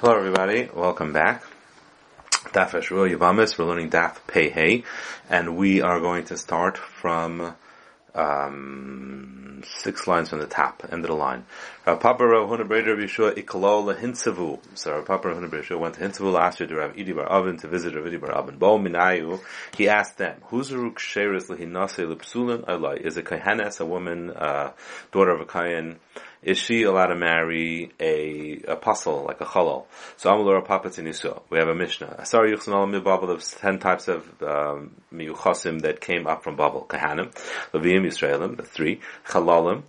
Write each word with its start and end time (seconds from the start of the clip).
Hello 0.00 0.16
everybody, 0.16 0.68
welcome 0.72 1.12
back. 1.12 1.42
Daf 2.52 2.70
Yavamis, 2.70 3.58
we're 3.58 3.64
learning 3.64 3.90
Daf 3.90 4.18
Pei 4.28 4.84
and 5.28 5.56
we 5.56 5.80
are 5.80 5.98
going 5.98 6.24
to 6.26 6.36
start 6.36 6.78
from 6.78 7.52
um, 8.14 9.62
six 9.66 10.06
lines 10.06 10.28
from 10.28 10.38
the 10.38 10.46
top, 10.46 10.86
end 10.88 11.04
of 11.04 11.10
the 11.10 11.16
line. 11.16 11.46
Papa 11.84 12.24
Rav 12.24 12.48
Huna 12.48 12.68
Breder 12.68 12.96
Yeshua 12.96 13.32
Ikalo 13.32 13.92
Lehinsavu. 13.92 14.60
So 14.74 15.02
Papa 15.02 15.30
Rav 15.30 15.38
Huna 15.38 15.50
Breder 15.50 15.76
went 15.76 15.96
to 15.96 16.02
Hinsavu 16.02 16.32
last 16.32 16.60
year 16.60 16.68
to 16.68 16.76
Rav 16.76 16.94
Idi 16.94 17.12
Bar 17.12 17.28
Avin 17.28 17.56
to 17.58 17.66
visit 17.66 17.96
Rav 17.96 18.04
Idi 18.04 18.20
Bar 18.20 18.38
Avin. 18.38 18.56
Bo 18.56 18.78
Minayu, 18.78 19.40
he 19.76 19.88
asked 19.88 20.18
them, 20.18 20.40
Huzaruk 20.48 20.94
Sheris 20.98 21.48
Lehinase 21.48 22.06
Lepsulin 22.06 22.64
Alai, 22.66 23.00
is 23.00 23.16
a 23.16 23.22
Kahanes, 23.24 23.80
a 23.80 23.84
woman, 23.84 24.30
uh, 24.30 24.70
daughter 25.10 25.32
of 25.32 25.40
a 25.40 25.44
Kayan, 25.44 25.96
is 26.42 26.58
she 26.58 26.84
allowed 26.84 27.06
to 27.06 27.16
marry 27.16 27.90
a 27.98 28.60
apostle 28.68 29.24
like 29.24 29.40
a 29.40 29.44
chalal? 29.44 29.86
So 30.16 30.30
Amalur 30.30 30.64
Papatinisuah. 30.64 31.42
We 31.50 31.58
have 31.58 31.68
a 31.68 31.74
Mishnah. 31.74 32.24
Sorry, 32.26 32.54
Yuchsan 32.54 32.74
Al 32.74 33.26
There's 33.26 33.52
ten 33.52 33.78
types 33.78 34.08
of 34.08 34.24
um, 34.42 34.94
miyuchasim 35.12 35.82
that 35.82 36.00
came 36.00 36.26
up 36.26 36.44
from 36.44 36.56
Babel. 36.56 36.86
Kahanim, 36.88 37.32
Leviim, 37.72 38.06
Yisraelim, 38.06 38.56
the 38.56 38.62
three. 38.62 39.00
Chalalim, 39.26 39.82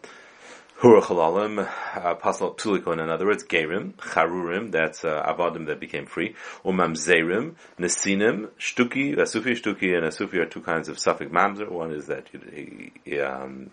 Hura 0.80 1.02
Chalalim, 1.02 1.70
apostle 2.04 2.54
Psulikon, 2.56 3.04
in 3.04 3.10
other 3.10 3.26
words, 3.26 3.44
Gerim, 3.44 3.94
Charurim, 3.96 4.72
that's 4.72 5.04
uh, 5.04 5.22
Avadim 5.24 5.68
that 5.68 5.80
became 5.80 6.06
free, 6.06 6.36
Umamzerim, 6.64 7.56
Nesinim, 7.78 8.50
Shtuki, 8.58 9.16
Asufi, 9.16 9.52
Shtuki, 9.52 9.96
and 9.96 10.06
Asufi 10.08 10.36
are 10.36 10.46
two 10.46 10.62
kinds 10.62 10.88
of 10.88 10.98
suffix 10.98 11.32
mamzer. 11.32 11.70
One 11.70 11.92
is 11.92 12.08
that 12.08 12.28
he 12.30 13.20
um, 13.20 13.70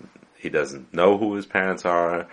he 0.46 0.50
doesn't 0.50 0.94
know 0.94 1.18
who 1.18 1.34
his 1.34 1.44
parents 1.46 1.84
are, 1.84 2.28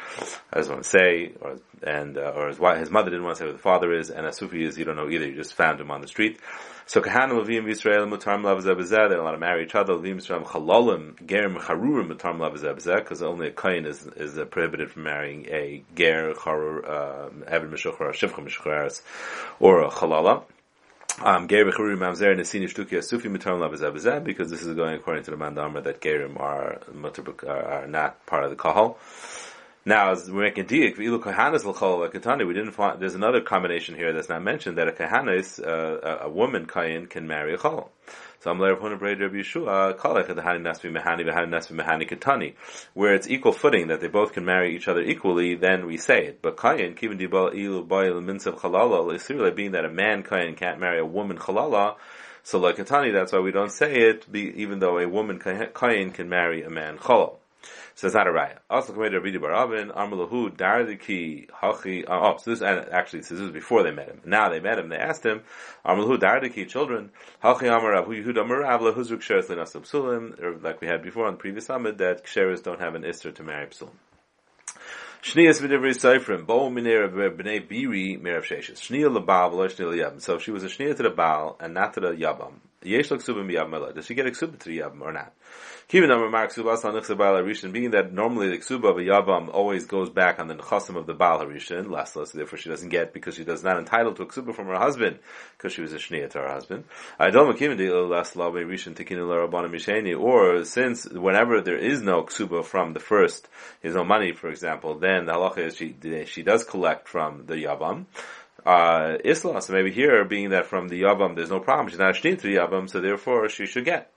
I 0.52 0.58
just 0.58 0.70
want 0.70 0.84
to 0.84 0.90
say, 0.90 1.34
or, 1.42 1.58
and, 1.82 2.18
uh, 2.18 2.34
or 2.36 2.48
his, 2.48 2.60
wife, 2.60 2.80
his 2.80 2.92
mother 2.92 3.10
didn't 3.10 3.26
want 3.26 3.38
to 3.38 3.44
say 3.44 3.48
who 3.48 3.54
the 3.54 3.58
father 3.58 3.92
is, 3.92 4.12
and 4.12 4.26
a 4.26 4.32
Sufi 4.32 4.64
is, 4.64 4.78
you 4.78 4.86
don't 4.86 4.96
know 4.96 5.10
either, 5.10 5.26
you 5.26 5.36
just 5.36 5.56
found 5.56 5.82
him 5.82 5.90
on 5.90 6.02
the 6.02 6.08
street. 6.08 6.40
So 6.86 7.02
Kahana 7.02 7.32
Levim 7.32 7.66
Yisrael 7.66 8.08
Mutar 8.08 8.38
Lavazebazeh, 8.38 9.10
They 9.10 9.16
don't 9.16 9.24
want 9.24 9.36
to 9.36 9.40
marry 9.40 9.64
each 9.64 9.74
other, 9.74 9.94
Levim 9.94 10.18
Yisrael 10.18 10.46
Chalolim, 10.46 11.16
Gerim 11.26 11.58
Charurim 11.58 12.12
Mutar 12.12 12.36
Lavazebazeh, 12.36 12.98
because 12.98 13.24
only 13.24 13.48
a 13.48 13.52
Kain 13.52 13.86
is, 13.86 14.06
is 14.16 14.38
uh, 14.38 14.46
prohibited 14.46 14.92
from 14.92 15.04
marrying 15.04 15.48
a 15.48 15.84
Ger 15.96 16.34
Charur, 16.34 16.88
uh, 16.88 17.30
Evan 17.48 17.72
Meshuchar, 17.72 18.12
Shivcha 18.12 19.02
or 19.60 19.82
a 19.82 19.90
Chalala. 19.90 20.44
Um, 21.22 21.48
because 21.48 21.76
this 24.50 24.62
is 24.62 24.76
going 24.76 24.96
according 24.96 25.24
to 25.24 25.32
the 25.32 25.38
mandamar 25.38 25.84
that 25.84 26.02
gerim 26.02 26.40
are, 26.40 26.82
are 27.48 27.88
not 27.88 28.26
part 28.26 28.44
of 28.44 28.50
the 28.50 28.56
kahal. 28.56 28.98
Now, 29.86 30.12
as 30.12 30.32
we're 30.32 30.44
making 30.44 30.68
diak, 30.68 30.96
v'ilu 30.96 31.22
kahanas 31.22 31.66
l'chol 31.66 32.10
katani, 32.10 32.48
we 32.48 32.54
didn't 32.54 32.72
find, 32.72 33.02
there's 33.02 33.16
another 33.16 33.42
combination 33.42 33.96
here 33.96 34.14
that's 34.14 34.30
not 34.30 34.42
mentioned, 34.42 34.78
that 34.78 34.88
a 34.88 34.94
kahanas, 34.94 35.60
uh, 35.62 36.22
a, 36.22 36.28
a 36.28 36.30
woman 36.30 36.68
kayin 36.68 37.10
can 37.10 37.28
marry 37.28 37.54
a 37.54 37.58
chol. 37.58 37.90
So 38.40 38.52
I'm 38.52 38.62
Leir 38.62 38.78
Pona 38.78 38.98
Braid 38.98 39.20
Rabbi 39.20 39.36
Yeshua, 39.36 39.98
Kalech 39.98 40.28
the 40.28 40.42
Hani 40.42 40.62
Nasbi 40.62 40.90
Mehani 40.90 41.28
V'Hani 41.28 41.50
Nasbi 41.50 41.78
Mehani 41.78 42.10
Katani. 42.10 42.54
Where 42.94 43.14
it's 43.14 43.28
equal 43.28 43.52
footing, 43.52 43.90
that 43.90 44.00
they 44.00 44.08
both 44.08 44.32
can 44.32 44.46
marry 44.46 44.74
each 44.74 44.88
other 44.88 45.02
equally, 45.02 45.56
then 45.56 45.86
we 45.86 45.98
say 45.98 46.28
it. 46.28 46.42
But 46.42 46.56
Kayin, 46.56 46.98
Kivin 46.98 47.20
Dibal 47.20 47.54
Ilu 47.54 47.86
Bayil 47.86 48.24
Minsav 48.24 48.58
Chalala, 48.60 49.14
Isirla 49.14 49.54
being 49.54 49.74
that 49.74 49.84
a 49.84 49.90
man 49.90 50.24
Kayin 50.24 50.56
can't 50.56 50.80
marry 50.80 51.00
a 51.00 51.06
woman 51.06 51.38
Chalala, 51.38 51.98
so 52.44 52.58
like 52.58 52.78
Katani, 52.78 53.12
that's 53.12 53.34
why 53.34 53.40
we 53.40 53.52
don't 53.52 53.70
say 53.70 53.94
it, 53.96 54.34
even 54.34 54.80
though 54.80 54.98
a 54.98 55.10
woman 55.10 55.40
Kayin 55.40 56.14
can 56.14 56.30
marry 56.30 56.64
a 56.64 56.70
man 56.70 56.98
Chalal. 57.00 57.36
So 57.96 58.08
it's 58.08 58.16
not 58.16 58.28
a 58.28 58.32
raya. 58.32 58.58
Also, 58.70 58.94
committed 58.94 59.24
Rabbi 59.24 59.38
Barabin, 59.38 59.90
Amalahu, 59.90 60.56
Dardiki, 60.56 61.48
Hachi, 61.50 62.10
uh, 62.10 62.34
oh, 62.34 62.38
so 62.38 62.52
this, 62.52 62.62
actually, 62.62 63.22
so 63.22 63.36
this 63.36 63.44
is 63.44 63.52
before 63.52 63.84
they 63.84 63.92
met 63.92 64.08
him. 64.08 64.22
Now 64.26 64.50
they 64.50 64.60
met 64.60 64.80
him, 64.80 64.90
they 64.90 64.98
asked 64.98 65.24
him, 65.24 65.42
Amalahu, 65.86 66.18
Dardiki, 66.20 66.68
children, 66.68 67.12
Hachi 67.44 67.64
Amarav, 67.64 68.06
Hu 68.06 68.14
Yehuda 68.14 68.38
Amarav, 68.38 68.82
Lahuzruk 68.82 69.20
Sheres 69.20 69.46
Linasab 69.46 69.88
Psulim, 69.88 70.42
or 70.42 70.58
like 70.58 70.82
we 70.82 70.88
had 70.88 71.04
before 71.04 71.28
on 71.28 71.34
the 71.34 71.40
previous 71.40 71.68
summit, 71.68 72.00
that 72.00 72.26
Sheres 72.26 72.64
don't 72.64 72.82
have 72.82 72.96
an 72.96 73.06
Ister 73.06 73.32
to 73.32 73.44
marry 73.44 73.68
Psulim. 73.68 73.92
Shnias 75.24 75.62
v'divrei 75.62 75.94
seifrim, 75.94 76.46
bo 76.46 76.70
minera 76.70 77.10
b'nei 77.10 77.66
biri 77.66 78.22
merav 78.22 78.44
sheshes. 78.44 78.80
Shnia 78.82 79.08
lebal 79.10 79.52
v'lo 79.54 79.70
shnia 79.70 79.88
liyabim. 79.94 80.22
So 80.22 80.38
she 80.38 80.52
was 80.52 80.66
a 80.66 80.68
shnia 80.68 80.98
to 80.98 81.04
the 81.04 81.12
baal 81.12 81.56
and 81.62 81.74
not 81.74 81.94
to 81.94 82.02
the 82.02 82.12
yabam. 82.12 82.56
Yesh 82.84 83.10
l'ksubim 83.10 83.50
yabim 83.50 83.96
Does 83.96 84.06
she 84.06 84.16
get 84.16 84.28
a 84.28 84.32
ksubim 84.32 84.60
to 84.60 84.68
the 84.68 84.80
yabam 84.80 85.00
or 85.00 85.14
not? 85.14 85.32
Baal 85.90 87.72
being 87.72 87.92
that 87.92 88.14
normally 88.14 88.50
the 88.50 88.58
Ksuba 88.58 88.96
Yavam 88.96 89.54
always 89.54 89.86
goes 89.86 90.10
back 90.10 90.40
on 90.40 90.48
the 90.48 90.56
Nechasim 90.56 90.96
of 90.96 91.06
the 91.06 91.14
Baal 91.14 91.40
Harishan, 91.40 91.92
less 91.92 92.16
less, 92.16 92.32
therefore 92.32 92.58
she 92.58 92.70
doesn't 92.70 92.90
get 92.90 93.14
because 93.14 93.36
she 93.36 93.44
does 93.44 93.64
not 93.64 93.78
entitled 93.78 94.16
to 94.18 94.24
a 94.24 94.26
Ksuba 94.26 94.56
from 94.56 94.68
her 94.68 94.78
husband, 94.78 95.20
because 95.58 95.74
she 95.74 95.82
was 95.82 95.94
a 95.94 95.98
Shnia 95.98 96.30
to 96.32 96.40
her 96.40 96.50
husband. 96.50 96.86
Last 97.20 98.36
or 100.16 100.64
since 100.66 101.06
whenever 101.06 101.62
there 101.62 101.78
is 101.78 102.02
no 102.02 102.24
Ksuba 102.24 102.66
from 102.66 102.94
the 102.94 103.00
first, 103.00 103.48
there's 103.82 103.96
no 103.96 104.04
money, 104.04 104.32
for 104.32 104.50
example, 104.50 104.98
then 104.98 105.26
the 105.26 105.34
halacha 105.34 105.60
is 105.60 105.76
she, 105.76 105.96
she 106.26 106.44
does 106.44 106.64
collect 106.64 107.08
from 107.08 107.46
the 107.46 107.56
Yavam 107.56 108.06
uh, 108.66 109.18
Islam. 109.24 109.62
So 109.62 109.74
maybe 109.74 109.92
here, 109.92 110.24
being 110.26 110.50
that 110.50 110.66
from 110.68 110.88
the 110.88 111.02
Yavam 111.02 111.36
there's 111.36 111.50
no 111.50 111.60
problem, 111.60 111.90
she's 111.90 112.00
not 112.00 112.18
a 112.18 112.36
to 112.38 112.48
the 112.48 112.56
Yavam, 112.56 112.90
so 112.90 113.02
therefore 113.02 113.50
she 113.50 113.66
should 113.66 113.86
get. 113.86 114.12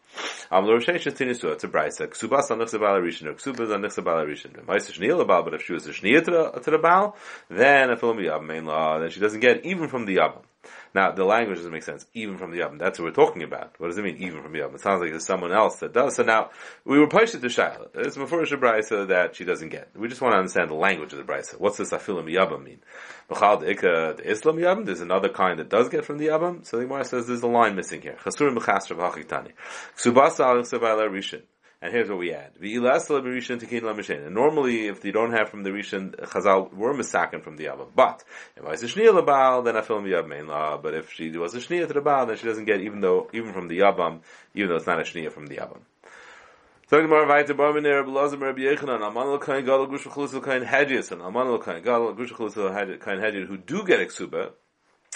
Um, 0.51 0.65
it's 0.69 1.65
a 1.65 1.69
brisa. 1.69 2.07
Ksubas 2.09 2.51
on 2.51 2.59
nechsa 2.59 2.79
bala 2.79 3.01
rishon, 3.01 3.35
ksubas 3.35 3.75
on 3.75 3.83
nechsa 3.83 4.05
bala 4.05 4.25
rishon. 4.25 4.65
Ma'isa 4.65 4.93
shniyah 4.93 5.27
bal, 5.27 5.43
but 5.43 5.55
if 5.55 5.63
she 5.63 5.73
was 5.73 5.87
a 5.87 5.93
to 5.93 6.21
the, 6.21 6.61
to 6.63 6.71
the 6.71 6.79
baal, 6.79 7.17
then 7.49 7.91
a 7.91 7.97
film 7.97 8.19
yavam 8.19 8.47
main 8.47 8.65
law, 8.65 8.99
then 8.99 9.11
she 9.11 9.21
doesn't 9.21 9.41
get 9.41 9.65
even 9.65 9.89
from 9.89 10.07
the 10.07 10.17
yavam. 10.17 10.43
Now, 10.95 11.13
the 11.13 11.25
language 11.25 11.59
doesn't 11.59 11.73
make 11.73 11.83
sense, 11.83 12.07
even 12.15 12.39
from 12.39 12.53
the 12.53 12.63
oven. 12.63 12.79
That's 12.79 12.99
what 12.99 13.07
we're 13.07 13.25
talking 13.25 13.43
about. 13.43 13.75
What 13.79 13.89
does 13.89 13.99
it 13.99 14.05
mean, 14.05 14.17
even 14.19 14.43
from 14.43 14.53
the 14.53 14.63
oven? 14.63 14.77
It 14.77 14.81
sounds 14.81 15.01
like 15.01 15.11
there's 15.11 15.27
someone 15.27 15.53
else 15.53 15.77
that 15.77 15.93
does. 15.93 16.17
So 16.17 16.23
now, 16.23 16.51
we 16.85 16.99
were 16.99 17.09
pushed 17.09 17.33
to 17.33 17.39
Shaila. 17.39 17.89
It's 17.95 18.17
Mefurish 18.17 18.53
Brisa 18.59 19.09
that 19.09 19.37
she 19.37 19.45
doesn't 19.45 19.69
get. 19.69 19.91
We 19.97 20.09
just 20.09 20.21
want 20.21 20.33
to 20.33 20.39
understand 20.39 20.71
the 20.71 20.75
language 20.75 21.13
of 21.13 21.19
the 21.19 21.25
Brisa. 21.25 21.59
What's 21.61 21.77
this 21.77 21.91
Afilim 21.91 22.31
Yabam 22.33 22.65
mean? 22.65 22.81
Uh, 23.29 23.57
the 23.57 24.23
Islam 24.25 24.57
Yabam, 24.57 24.87
there's 24.87 25.01
another 25.01 25.29
kind 25.29 25.59
that 25.59 25.69
does 25.69 25.89
get 25.89 26.05
from 26.05 26.19
the 26.19 26.29
Yabam. 26.29 26.65
So 26.65 26.79
the 26.79 26.85
Gemara 26.85 27.05
says 27.05 27.27
there's 27.27 27.43
a 27.43 27.49
line 27.49 27.75
missing 27.75 28.03
here. 28.03 28.17
Chasurim 28.23 28.57
B'chasra 28.57 28.97
B'chachitani. 28.97 29.53
Ksubasa 29.97 30.41
Al 30.45 30.63
Rishon. 30.63 31.43
And 31.83 31.93
here's 31.93 32.09
what 32.09 32.19
we 32.19 32.33
add. 32.33 32.53
And 32.59 34.35
normally, 34.35 34.87
if 34.87 35.05
you 35.05 35.13
don't 35.13 35.33
have 35.33 35.51
from 35.51 35.63
the 35.63 35.71
Rishon, 35.71 36.17
Chazal 36.17 36.73
were 36.73 36.95
misaken 36.95 37.43
from 37.43 37.57
the 37.57 37.65
Yava. 37.65 37.87
But, 37.95 38.25
if 38.57 38.65
I 38.65 38.73
a 38.73 38.77
Shniya 38.77 39.11
Labal, 39.11 39.63
then 39.65 39.77
I 39.77 39.83
film 39.83 40.05
the 40.05 40.13
Yav 40.13 40.27
main 40.27 40.47
law. 40.47 40.79
But 40.79 40.95
if 40.95 41.13
she 41.13 41.31
was 41.37 41.55
a 41.55 41.59
Shniya 41.59 41.87
to 41.87 41.93
the 41.93 42.01
Baal, 42.01 42.27
then 42.27 42.39
she 42.39 42.47
doesn't 42.47 42.65
get 42.65 42.81
even 42.81 43.01
though, 43.01 43.29
even 43.35 43.53
from 43.53 43.69
the 43.69 43.81
Yavam, 43.81 44.21
even 44.55 44.71
though 44.71 44.77
it's 44.77 44.87
not 44.87 44.99
a 44.99 45.03
Shniya 45.03 45.31
from 45.31 45.47
the 45.47 45.57
Yavam. 45.57 45.81
Talking 46.89 47.09
more 47.09 47.27
weiter 47.27 47.53
Barmen 47.53 47.85
Rabbi 47.85 48.11
Lazar 48.11 48.37
Rabbi 48.37 48.61
Yechanan 48.61 49.03
Aman 49.03 49.41
Kain 49.41 49.65
Gadol 49.65 49.89
Gush 49.89 50.05
Chulus 50.05 50.45
Kain 50.45 50.63
Hedges 50.63 51.11
and 51.11 51.21
Aman 51.21 51.61
Kain 51.61 51.83
Gadol 51.83 52.13
Gush 52.13 52.31
Chulus 52.31 53.01
Kain 53.05 53.19
Hedges 53.19 53.49
who 53.49 53.57
do 53.57 53.85
get 53.85 53.99
Exuba 53.99 54.53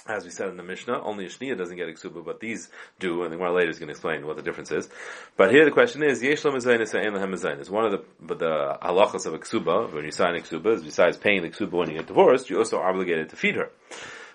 as 0.06 0.24
we 0.24 0.30
said 0.30 0.48
in 0.48 0.56
the 0.56 0.62
Mishnah, 0.62 1.02
only 1.02 1.26
a 1.26 1.54
doesn't 1.54 1.76
get 1.76 1.88
Iksuba, 1.88 2.24
but 2.24 2.40
these 2.40 2.68
do, 2.98 3.22
and 3.22 3.32
the 3.32 3.36
Gemara 3.36 3.54
later 3.54 3.70
is 3.70 3.78
going 3.78 3.88
to 3.88 3.92
explain 3.92 4.26
what 4.26 4.36
the 4.36 4.42
difference 4.42 4.70
is. 4.70 4.88
But 5.36 5.52
here 5.52 5.64
the 5.64 5.70
question 5.70 6.02
is, 6.02 6.22
Yesh 6.22 6.44
Lo 6.44 6.52
Mezainis 6.52 6.94
Ein 6.94 7.12
Lehem 7.12 7.34
Mezainis. 7.34 7.70
One 7.70 7.84
of 7.84 7.92
the, 7.92 8.04
but 8.20 8.38
the 8.38 8.78
halachas 8.82 9.26
of 9.26 9.34
Iksuba, 9.34 9.92
when 9.92 10.04
you 10.04 10.12
sign 10.12 10.34
Iksuba, 10.34 10.74
is 10.74 10.82
besides 10.82 11.16
paying 11.16 11.42
the 11.42 11.50
Iksuba 11.50 11.72
when 11.72 11.90
you 11.90 11.96
get 11.96 12.06
divorced, 12.06 12.50
you're 12.50 12.60
also 12.60 12.78
obligated 12.78 13.30
to 13.30 13.36
feed 13.36 13.56
her 13.56 13.70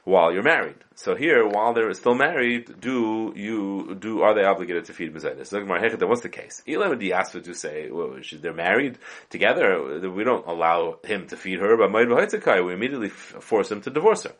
while 0.05 0.31
you're 0.31 0.43
married. 0.43 0.75
So 0.93 1.15
here, 1.15 1.45
while 1.45 1.73
they're 1.73 1.93
still 1.93 2.13
married, 2.13 2.79
do 2.79 3.33
you 3.35 3.95
do 3.99 4.21
are 4.21 4.33
they 4.33 4.45
obligated 4.45 4.85
to 4.85 4.93
feed 4.93 5.13
mezainis? 5.13 5.47
So 5.47 5.59
that 5.59 6.07
what's 6.07 6.21
the 6.21 6.29
case? 6.29 6.63
Elam 6.67 6.97
diasva 6.97 7.43
to 7.43 7.53
say 7.53 7.89
well, 7.91 8.17
they're 8.39 8.53
married 8.53 8.99
together. 9.29 9.99
We 10.09 10.23
don't 10.23 10.45
allow 10.47 10.99
him 11.03 11.27
to 11.27 11.35
feed 11.35 11.59
her, 11.59 11.75
but 11.75 11.91
we 11.91 12.73
immediately 12.73 13.09
force 13.09 13.71
him 13.71 13.81
to 13.81 13.89
divorce 13.89 14.23
her. 14.23 14.33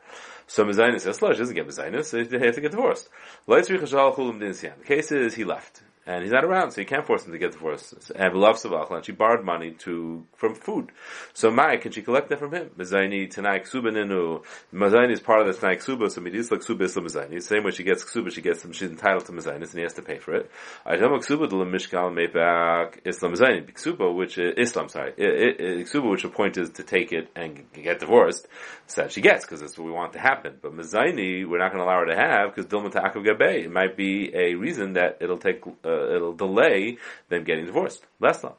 So 0.48 0.64
mezainis 0.64 1.06
esla 1.08 1.36
doesn't 1.36 1.56
get 1.56 1.68
mezainis; 1.68 2.12
they 2.12 2.40
have 2.46 2.56
to 2.56 2.62
get 2.62 2.72
divorced. 2.72 3.10
The 3.48 4.84
case 4.86 5.12
is 5.12 5.36
he 5.36 5.44
left 5.44 5.82
and 6.06 6.24
he's 6.24 6.32
not 6.32 6.46
around, 6.46 6.72
so 6.72 6.82
you 6.82 6.88
can't 6.88 7.06
force 7.06 7.26
him 7.26 7.32
to 7.32 7.38
get 7.38 7.54
divorced. 7.54 8.12
And 8.16 8.34
loves 8.36 8.66
and 8.66 9.06
she 9.06 9.12
borrowed 9.12 9.44
money 9.44 9.72
to 9.80 10.26
from 10.36 10.56
food. 10.56 10.92
So 11.34 11.52
Mai, 11.52 11.78
can 11.78 11.92
she 11.92 12.02
collect 12.02 12.30
that 12.30 12.40
from 12.40 12.54
him? 12.54 12.70
Mazaini 12.78 13.30
Tanai 13.30 13.60
Ksuba 13.60 13.92
Ninu. 13.92 14.44
Mazaini 14.74 15.12
is 15.12 15.20
part 15.20 15.42
of 15.42 15.48
the 15.48 15.60
Tanai 15.60 15.78
Ksuba, 15.78 16.12
so 16.12 16.22
Midis 16.22 16.52
like 16.52 16.62
Ksuba 16.62 16.84
Islam 16.84 17.06
Mazaini. 17.06 17.42
Same 17.42 17.64
way 17.64 17.72
she 17.72 17.84
gets 17.84 18.04
Ksuba, 18.04 18.32
she 18.32 18.42
gets 18.42 18.66
she's 18.72 18.90
entitled 18.90 19.26
to 19.26 19.32
Mazainis 19.32 19.72
and 19.72 19.76
he 19.76 19.82
has 19.82 19.94
to 19.94 20.02
pay 20.02 20.20
for 20.20 20.36
it. 20.36 20.52
I 20.86 20.98
tell 20.98 21.10
Ksuba 21.10 21.50
the 21.50 21.56
Mishkal 21.56 22.12
Mepak 22.12 23.00
Islam 23.06 23.34
Mazaini. 23.34 23.74
Ksuba, 23.74 24.16
which 24.16 24.38
is, 24.38 24.54
Islam, 24.58 24.90
sorry. 24.90 25.14
Ksuba, 25.14 26.10
which 26.10 26.24
the 26.24 26.30
point 26.30 26.58
is 26.58 26.72
to 26.72 26.84
take 26.84 27.12
it 27.12 27.30
and 27.36 27.64
get 27.74 28.00
divorced, 28.00 28.48
so 28.88 29.02
that 29.02 29.12
she 29.12 29.22
gets, 29.22 29.46
because 29.46 29.62
that's 29.62 29.78
what 29.78 29.86
we 29.86 29.92
want 29.92 30.14
to 30.14 30.20
happen. 30.20 30.58
But 30.62 30.74
Mazaini, 30.74 31.48
we're 31.48 31.60
not 31.60 31.72
going 31.72 31.84
to 31.84 31.86
allow 31.86 32.00
her 32.00 32.08
to 32.08 32.16
have, 32.16 32.56
because 32.56 32.70
Dilma 32.70 32.92
Ta'akav 32.92 33.24
Gabe. 33.24 33.66
It 33.66 33.72
might 33.72 33.96
be 33.98 34.32
a 34.36 34.56
reason 34.56 34.94
that 34.94 35.18
it'll 35.22 35.38
take, 35.38 35.62
uh, 35.84 35.95
it'll 36.16 36.34
delay 36.34 36.98
them 37.30 37.44
getting 37.44 37.66
divorced. 37.66 38.06
Lesla. 38.22 38.54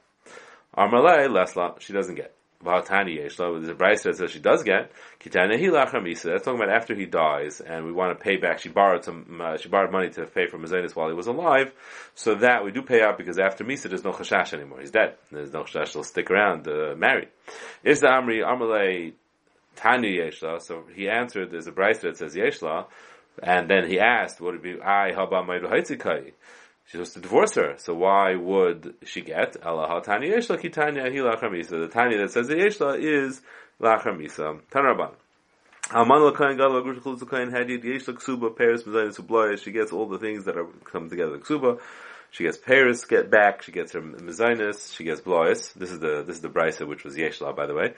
Armalei, 0.76 1.28
Lesla, 1.28 1.80
she 1.80 1.92
doesn't 1.92 2.16
get. 2.16 2.36
V'hatani 2.64 3.18
yeshla, 3.18 3.60
there's 3.60 3.68
a 3.68 3.74
Bryce 3.74 4.02
that 4.04 4.16
says 4.16 4.30
she 4.30 4.40
does 4.40 4.62
get, 4.62 4.90
kitana 5.20 5.60
hilach 5.60 5.90
hamisa, 5.90 6.24
that's 6.24 6.44
talking 6.44 6.60
about 6.60 6.74
after 6.74 6.94
he 6.94 7.04
dies, 7.04 7.60
and 7.60 7.84
we 7.84 7.92
want 7.92 8.18
to 8.18 8.22
pay 8.22 8.36
back, 8.36 8.58
she 8.58 8.70
borrowed 8.70 9.04
some, 9.04 9.40
uh, 9.42 9.56
she 9.58 9.68
borrowed 9.68 9.92
money 9.92 10.08
to 10.08 10.24
pay 10.24 10.46
for 10.46 10.58
Mazenis 10.58 10.96
while 10.96 11.08
he 11.08 11.14
was 11.14 11.26
alive, 11.26 11.72
so 12.14 12.34
that 12.36 12.64
we 12.64 12.72
do 12.72 12.82
pay 12.82 13.02
out 13.02 13.18
because 13.18 13.38
after 13.38 13.62
Misa 13.62 13.88
there's 13.88 14.04
no 14.04 14.12
chashash 14.12 14.54
anymore, 14.54 14.80
he's 14.80 14.90
dead, 14.90 15.16
there's 15.30 15.52
no 15.52 15.64
chashash, 15.64 15.92
he'll 15.92 16.02
stick 16.02 16.30
around, 16.30 16.66
uh, 16.66 16.94
married. 16.96 17.28
Is 17.84 18.00
the 18.00 18.06
Amri, 18.06 18.42
Amalei, 18.42 19.12
Tani 19.76 20.16
yeshla, 20.16 20.62
so 20.62 20.84
he 20.94 21.10
answered, 21.10 21.50
there's 21.50 21.66
a 21.66 21.72
Bryce 21.72 21.98
that 21.98 22.16
says 22.16 22.34
yeshla, 22.34 22.86
and 23.42 23.68
then 23.68 23.86
he 23.86 24.00
asked, 24.00 24.40
would 24.40 24.54
it 24.54 24.62
be, 24.62 24.80
I, 24.80 25.12
haba 25.12 25.46
maidu 25.46 25.70
haitzikai? 25.70 26.32
She's 26.86 26.92
supposed 26.92 27.14
to 27.14 27.20
divorce 27.20 27.54
her. 27.56 27.74
So 27.78 27.94
why 27.94 28.36
would 28.36 28.94
she 29.04 29.20
get? 29.20 29.56
Allah 29.64 30.00
Tanya 30.04 30.36
Yeshla 30.36 30.60
ki 30.60 30.68
Tanya 30.68 31.02
hi 31.02 31.10
lachamisa. 31.10 31.70
The 31.70 31.88
Tanya 31.88 32.18
that 32.18 32.30
says 32.30 32.46
the 32.46 32.54
Yeshla 32.54 32.98
is 33.00 33.40
lachamisa. 33.80 34.60
Tanraban. 34.70 35.12
Alman 35.92 36.22
l'kain 36.22 36.56
gadol 36.56 36.82
agrush 36.82 37.00
chulutz 37.00 37.22
l'kain 37.22 37.50
hadid 37.50 37.82
Yeshla 37.82 38.14
ksuba 38.14 38.56
Paris 38.56 38.84
ubloya. 38.84 39.58
She 39.60 39.72
gets 39.72 39.92
all 39.92 40.06
the 40.06 40.18
things 40.18 40.44
that 40.44 40.56
are 40.56 40.66
come 40.84 41.10
together. 41.10 41.38
Ksuba. 41.38 41.80
She 42.30 42.44
gets 42.44 42.58
Paris, 42.58 43.04
get 43.04 43.30
back. 43.30 43.62
She 43.62 43.72
gets 43.72 43.92
her 43.92 44.02
mezainis. 44.02 44.94
She 44.94 45.04
gets 45.04 45.20
blois. 45.20 45.72
This 45.74 45.90
is 45.90 46.00
the 46.00 46.22
this 46.22 46.36
is 46.36 46.42
the 46.42 46.48
brisa 46.48 46.86
which 46.86 47.02
was 47.02 47.16
Yeshla, 47.16 47.56
by 47.56 47.66
the 47.66 47.74
way. 47.74 47.94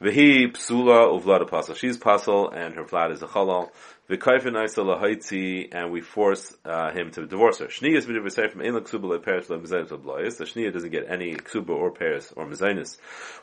Vehi 0.00 0.52
psula 0.52 1.20
uvlad 1.20 1.42
apostle. 1.42 1.74
She's 1.74 1.96
apostle, 1.96 2.50
and 2.50 2.74
her 2.74 2.84
vlad 2.84 3.12
is 3.12 3.22
a 3.22 3.26
chalal 3.26 3.70
and 4.10 5.92
we 5.92 6.00
force 6.00 6.56
uh, 6.64 6.90
him 6.90 7.10
to 7.12 7.26
divorce 7.26 7.58
her. 7.58 7.66
Shnia 7.66 7.96
is 7.96 8.06
midiv 8.06 8.50
from 8.50 8.60
ein 8.60 8.72
ksuba 8.72 9.04
le 9.04 9.20
peres 9.20 9.48
le. 9.48 9.58
The 9.58 9.66
shnia 9.66 10.72
doesn't 10.72 10.90
get 10.90 11.08
any 11.08 11.36
ksuba 11.36 11.70
or 11.70 11.92
peres 11.92 12.32
or 12.36 12.46
mezainis 12.46 12.98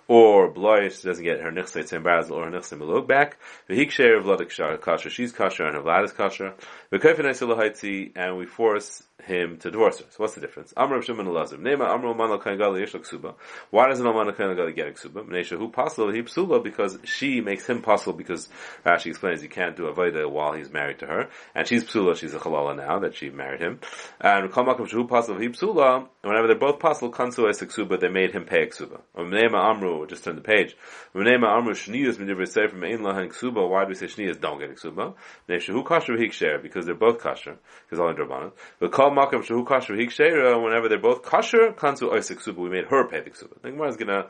or 0.08 0.52
blois. 0.52 1.02
Doesn't 1.04 1.24
get 1.24 1.40
her 1.40 1.52
nichsei 1.52 1.84
tzembaraz 1.84 2.30
or 2.30 2.46
her 2.46 2.52
nichsei 2.52 2.78
melog 2.78 3.08
back. 3.08 3.38
V'hik 3.70 3.92
sheir 3.92 4.22
vlad 4.22 4.42
kasher. 4.82 5.10
She's 5.10 5.32
kasher 5.32 5.66
and 5.66 5.76
her 5.76 5.82
vlad 5.82 6.04
is 6.04 6.12
kasher. 6.12 6.54
V'kayfen 6.92 8.12
and 8.16 8.38
we 8.38 8.46
force 8.46 9.04
him 9.24 9.58
to 9.58 9.72
divorce 9.72 10.00
her. 10.00 10.06
So 10.10 10.18
what's 10.18 10.36
the 10.36 10.42
difference? 10.42 10.74
Amr 10.78 11.02
Shimon 11.02 11.26
Elazar. 11.26 11.60
Nema 11.60 11.88
Amr 11.88 12.08
Oman 12.08 12.40
Kain 12.40 12.58
Gali 12.58 12.82
Yesh 12.82 12.94
Ksuba. 12.94 13.36
Why 13.72 13.88
doesn't 13.88 14.06
Oman 14.06 14.34
Kain 14.36 14.48
Gali 14.48 14.76
get 14.76 14.88
a 14.88 14.92
Ksuba? 14.92 15.28
Mnesha 15.28 15.58
who 15.58 15.70
possible 15.70 16.12
he 16.12 16.22
psula 16.22 16.64
because 16.64 16.98
she 17.04 17.42
makes 17.42 17.68
him 17.68 17.82
possible 17.82 18.14
because 18.14 18.48
Rashi 18.86 19.08
explains 19.08 19.42
he 19.42 19.48
can't 19.48 19.76
do 19.76 19.84
avoda 19.92 20.30
while 20.30 20.54
he's 20.58 20.72
married 20.72 21.00
to 21.00 21.08
her, 21.08 21.30
and 21.56 21.68
she's 21.68 21.84
psula. 21.84 22.16
She's 22.18 22.34
a 22.34 22.40
halala 22.40 22.76
now 22.76 23.00
that 23.00 23.16
she 23.16 23.30
married 23.30 23.62
him. 23.62 23.80
And 24.20 24.52
Kamakum 24.52 24.90
Shehu 24.90 25.08
possible 25.08 25.40
he 25.40 25.50
psula. 25.50 26.08
Whenever 26.22 26.48
they're 26.48 26.58
both 26.58 26.80
possible, 26.80 27.12
Kansu 27.12 27.50
es 27.50 27.62
Ksuba, 27.62 28.00
they 28.00 28.10
made 28.10 28.32
him 28.32 28.44
pay 28.44 28.64
a 28.64 28.68
Ksuba. 28.68 29.00
Nema 29.16 29.64
Amru 29.64 30.06
just 30.08 30.24
turn 30.24 30.36
the 30.36 30.42
page. 30.42 30.76
Nema 31.16 31.48
Amru 31.48 31.74
Shniyas 31.74 32.16
Midivrei 32.18 32.48
Sefer 32.48 32.76
Mein 32.76 33.00
Lahan 33.00 33.30
Ksuba. 33.30 33.68
Why 33.70 33.84
do 33.84 33.90
we 33.90 33.96
say 33.96 34.08
Shniyas 34.08 34.42
don't 34.42 34.60
get 34.60 34.76
Ksuba? 34.76 35.14
Mnesha 35.48 35.68
who 35.68 35.84
kasher 35.84 36.18
hikshare 36.18 36.62
because 36.62 36.86
they're 36.86 36.96
both 36.96 37.20
kasher 37.20 37.58
because 37.86 38.00
all 38.00 38.10
in 38.10 38.16
drabanan. 38.16 38.52
But 38.80 38.92
call 38.92 39.12
makam 39.12 39.46
shehu 39.46 39.66
kasher 39.66 39.98
hikshare 39.98 40.62
whenever 40.62 40.90
they're 40.90 41.00
both 41.00 41.24
kasher 41.24 41.74
kansu 41.74 42.12
oisik 42.12 42.42
suba. 42.42 42.62
We 42.62 42.70
made 42.70 42.86
her 42.86 43.08
pay 43.08 43.22
the 43.22 43.32
suba. 43.32 43.56
The 43.62 43.72
Gemara 43.72 43.90
is 43.90 43.98
gonna. 43.98 44.28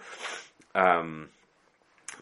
Um, 0.75 1.29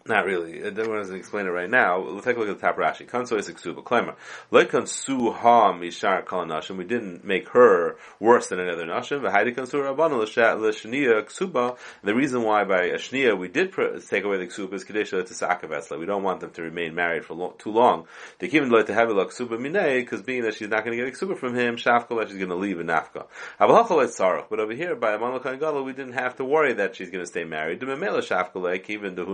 not 0.07 0.25
really. 0.25 0.63
I 0.63 0.69
don't 0.69 0.88
want 0.88 1.07
to 1.07 1.16
explain 1.16 1.48
it 1.48 1.50
right 1.50 1.68
now. 1.68 1.98
Let's 1.98 2.25
take 2.25 2.38
a 2.38 2.40
look 2.40 2.50
at 2.50 2.60
the 2.60 2.62
top 2.62 2.78
Rashi. 2.78 3.10
Kanso 3.10 3.40
is 3.40 3.50
ksuba. 3.50 3.84
Klemer. 3.84 4.13
Ha 4.52 5.74
mishar 5.74 6.28
kal 6.28 6.46
nashim. 6.46 6.78
We 6.78 6.84
didn't 6.84 7.25
make 7.25 7.50
her 7.50 7.98
worse 8.19 8.50
than 8.50 8.60
another 8.60 8.86
nashim. 8.86 9.22
V'haidi 9.22 9.56
kansu 9.56 9.81
rabbanu 9.81 10.22
l'shnia 10.22 11.24
ksuba. 11.24 11.80
The 12.04 12.13
reason 12.13 12.44
why 12.44 12.66
by 12.66 12.84
a 12.84 13.00
shnia 13.00 13.36
we 13.36 13.48
did 13.48 13.74
take 14.07 14.24
away 14.24 14.38
the 14.38 14.46
ksuba 14.46 14.74
is 14.74 14.86
kadesha 14.86 15.25
to 15.25 15.34
sakavesla. 15.34 15.98
We 16.00 16.06
don't 16.06 16.22
want 16.22 16.42
them 16.42 16.51
to 16.51 16.62
remain 16.62 16.94
married 16.94 17.25
for 17.25 17.34
lo- 17.34 17.56
too 17.58 17.72
long. 17.72 18.06
They 18.38 18.46
even 18.46 18.69
like 18.69 18.86
to 18.86 18.94
have 18.94 19.10
a 19.10 19.13
ksuba 19.13 19.58
minay 19.58 20.01
because 20.01 20.22
being 20.22 20.44
that 20.44 20.54
she's 20.54 20.69
not 20.69 20.86
going 20.86 21.00
to 21.00 21.04
get 21.04 21.16
ksuba 21.16 21.36
from 21.36 21.56
him, 21.56 21.78
shafka 21.78 22.28
she's 22.28 22.38
going 22.38 22.50
to 22.50 22.56
leave 22.56 22.80
in 22.80 22.86
nafka. 22.86 23.25
But 23.58 24.60
over 24.60 24.74
here 24.74 24.96
by 24.96 25.13
Amal 25.13 25.84
we 25.84 25.94
didn't 25.94 26.13
have 26.13 26.36
to 26.36 26.46
worry 26.46 26.74
that 26.74 26.96
she's 26.96 27.10
going 27.10 27.24
to 27.24 27.28
stay 27.28 27.44
married. 27.44 27.80
The 27.80 27.88
memela 27.88 28.19
shafka 28.19 28.88
even 28.88 29.16
the 29.16 29.25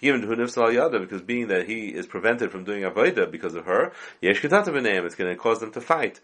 even 0.00 0.22
hunifsal 0.22 0.72
yada, 0.72 1.00
because 1.00 1.22
being 1.22 1.48
that 1.48 1.66
he 1.66 1.88
is 1.88 2.06
prevented 2.06 2.50
from 2.50 2.64
doing 2.64 2.82
avodah 2.82 3.30
because 3.30 3.54
of 3.54 3.66
her, 3.66 3.92
yesh 4.20 4.44
it's 4.44 5.14
going 5.14 5.30
to 5.30 5.36
cause 5.36 5.60
them 5.60 5.72
to 5.72 5.80
fight. 5.80 6.20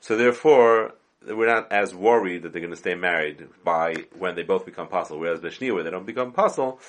So 0.00 0.16
therefore, 0.16 0.94
we're 1.26 1.46
not 1.46 1.72
as 1.72 1.94
worried 1.94 2.42
that 2.42 2.52
they're 2.52 2.60
going 2.60 2.72
to 2.72 2.76
stay 2.76 2.94
married 2.94 3.48
by 3.64 3.94
when 4.18 4.34
they 4.34 4.42
both 4.42 4.64
become 4.64 4.88
possible. 4.88 5.20
Whereas 5.20 5.40
Bishnia, 5.40 5.74
where 5.74 5.82
they 5.82 5.90
don't 5.90 6.06
become 6.06 6.32
possible, 6.32 6.80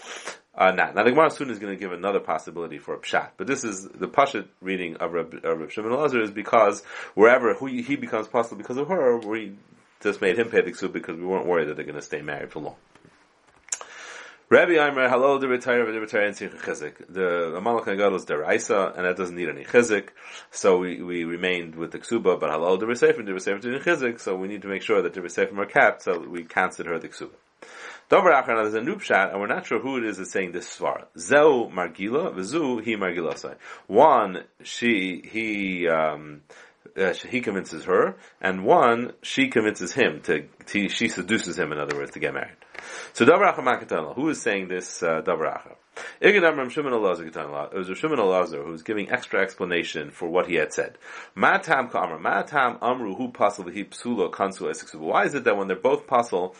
uh, 0.55 0.71
not. 0.71 0.95
Now 0.95 1.03
the 1.03 1.11
Gemara 1.11 1.31
soon 1.31 1.49
is 1.49 1.59
going 1.59 1.73
to 1.73 1.79
give 1.79 1.91
another 1.91 2.19
possibility 2.19 2.77
for 2.77 2.93
a 2.93 2.99
pshat, 2.99 3.31
but 3.37 3.47
this 3.47 3.63
is 3.63 3.87
the 3.87 4.07
pshat 4.07 4.47
reading 4.61 4.95
of 4.97 5.15
of 5.15 5.59
Reb 5.59 5.71
Shimon 5.71 6.21
is 6.21 6.31
because 6.31 6.83
wherever 7.15 7.53
he, 7.67 7.95
becomes 7.95 8.27
possible 8.27 8.57
because 8.57 8.77
of 8.77 8.87
her, 8.87 9.17
we 9.17 9.53
just 10.01 10.21
made 10.21 10.37
him 10.37 10.49
pay 10.49 10.61
the 10.61 10.89
because 10.89 11.17
we 11.17 11.25
weren't 11.25 11.45
worried 11.45 11.69
that 11.69 11.75
they're 11.75 11.85
going 11.85 11.95
to 11.95 12.01
stay 12.01 12.21
married 12.21 12.51
for 12.51 12.59
long. 12.59 12.75
Rabbi 14.51 14.71
Aimer, 14.71 15.07
hello, 15.07 15.37
the 15.37 15.47
retire, 15.47 15.85
the 15.91 15.99
retire, 15.99 16.25
and 16.25 16.35
chizik. 16.35 16.95
The 17.07 17.55
Amalek 17.55 17.85
Nagad 17.85 18.11
was 18.11 18.25
deraisa, 18.25 18.97
and 18.97 19.05
that 19.05 19.15
doesn't 19.15 19.35
need 19.35 19.47
any 19.47 19.63
chizik, 19.63 20.07
so 20.49 20.79
we, 20.79 21.03
we 21.03 21.23
remained 21.23 21.75
with 21.75 21.91
the 21.91 21.99
ksuba, 21.99 22.39
but 22.39 22.49
hello, 22.49 22.75
the 22.75 22.87
resefer, 22.87 23.23
the 23.23 23.31
resefer 23.31 23.61
to 23.61 23.79
chizik, 23.79 24.19
so 24.19 24.35
we 24.35 24.47
need 24.47 24.63
to 24.63 24.67
make 24.67 24.81
sure 24.81 25.03
that 25.03 25.13
the 25.13 25.21
resefer 25.21 25.55
are 25.55 25.67
kept, 25.67 26.01
so 26.01 26.19
we 26.27 26.45
consider 26.45 26.93
her 26.93 26.99
the 26.99 27.09
ksuba. 27.09 27.29
Dover 28.09 28.31
now 28.31 28.63
there's 28.63 28.73
a 28.73 28.79
noob 28.79 29.01
shot, 29.01 29.29
and 29.29 29.39
we're 29.39 29.45
not 29.45 29.67
sure 29.67 29.79
who 29.79 29.97
it 29.97 30.03
is 30.03 30.17
that's 30.17 30.31
saying 30.31 30.51
this 30.51 30.67
svara. 30.67 31.05
Zeu 31.15 31.69
Margila, 31.71 32.33
Vizu, 32.33 32.83
he 32.83 32.95
Margila 32.95 33.55
One, 33.85 34.45
she, 34.63 35.21
he, 35.31 35.87
um, 35.87 36.41
uh, 36.97 37.13
he 37.13 37.41
convinces 37.41 37.85
her, 37.85 38.15
and 38.41 38.65
one, 38.65 39.13
she 39.21 39.49
convinces 39.49 39.93
him 39.93 40.21
to, 40.21 40.47
to, 40.65 40.89
she 40.89 41.07
seduces 41.07 41.59
him, 41.59 41.71
in 41.71 41.77
other 41.77 41.95
words, 41.95 42.13
to 42.13 42.19
get 42.19 42.33
married. 42.33 42.55
So 43.13 43.25
Davracha 43.25 43.57
Makatana, 43.57 44.15
who 44.15 44.29
is 44.29 44.41
saying 44.41 44.67
this 44.67 45.03
uh? 45.03 45.21
It 46.21 46.33
was 46.33 46.73
Shimon 46.73 46.93
Elazar 46.93 48.63
who 48.63 48.71
was 48.71 48.83
giving 48.83 49.11
extra 49.11 49.41
explanation 49.41 50.11
for 50.11 50.29
what 50.29 50.47
he 50.47 50.55
had 50.55 50.73
said. 50.73 50.97
Matam 51.35 51.89
Kamar, 51.89 52.19
Matam 52.19 52.77
Amru, 52.81 53.15
who 53.15 53.27
he 53.27 53.83
psula 53.85 54.31
kansu 54.31 54.99
Why 54.99 55.25
is 55.25 55.33
it 55.33 55.43
that 55.45 55.57
when 55.57 55.67
they're 55.67 55.77
both 55.77 56.07
possible, 56.07 56.55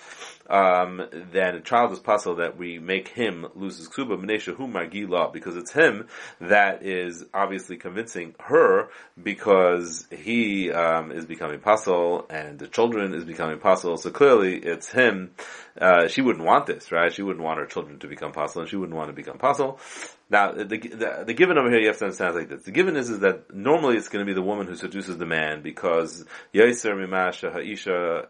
um, 0.50 1.08
then 1.32 1.56
a 1.56 1.62
child 1.62 1.92
is 1.92 2.00
possible 2.00 2.38
that 2.38 2.58
we 2.58 2.80
make 2.80 3.08
him 3.10 3.46
lose 3.54 3.78
his 3.78 3.88
ksuba, 3.88 4.20
Mnesha 4.20 4.56
hu 4.56 4.68
margila, 4.68 5.32
because 5.32 5.56
it's 5.56 5.72
him 5.72 6.08
that 6.42 6.84
is 6.84 7.24
obviously 7.34 7.78
convincing 7.78 8.34
her 8.40 8.90
because 9.22 10.08
he 10.12 10.72
um, 10.72 11.12
is 11.12 11.26
becoming 11.26 11.60
pasul 11.60 12.26
and 12.32 12.58
the 12.58 12.68
children 12.68 13.14
is 13.14 13.26
becoming 13.26 13.60
pasul. 13.60 13.98
So 13.98 14.10
clearly 14.10 14.58
it's 14.58 14.92
him. 14.92 15.32
Uh, 15.80 16.08
she 16.08 16.22
wouldn't 16.22 16.44
want 16.44 16.66
this, 16.66 16.92
right? 16.92 17.14
She 17.14 17.22
wouldn't 17.22 17.46
want 17.46 17.60
her 17.60 17.66
children 17.68 18.00
to 18.00 18.08
become 18.08 18.32
pasul 18.32 18.62
and 18.62 18.70
she 18.70 18.76
wouldn't 18.76 18.98
want 18.98 19.10
to 19.10 19.14
become 19.14 19.29
pasul. 19.38 19.80
Now, 20.32 20.52
the, 20.52 20.64
the, 20.64 21.24
the, 21.26 21.34
given 21.34 21.58
over 21.58 21.72
here, 21.72 21.80
you 21.80 21.88
have 21.88 21.98
to 21.98 22.06
understand 22.06 22.36
like 22.36 22.50
this. 22.50 22.62
The 22.62 22.70
given 22.70 22.96
is, 22.96 23.10
is 23.10 23.22
that 23.22 23.52
normally 23.52 23.98
it's 23.98 24.10
going 24.10 24.24
to 24.24 24.30
be 24.30 24.36
the 24.36 24.44
woman 24.44 24.68
who 24.68 24.76
seduces 24.76 25.18
the 25.18 25.26
man 25.26 25.64
because 25.64 26.24
Ha'isha. 26.54 28.28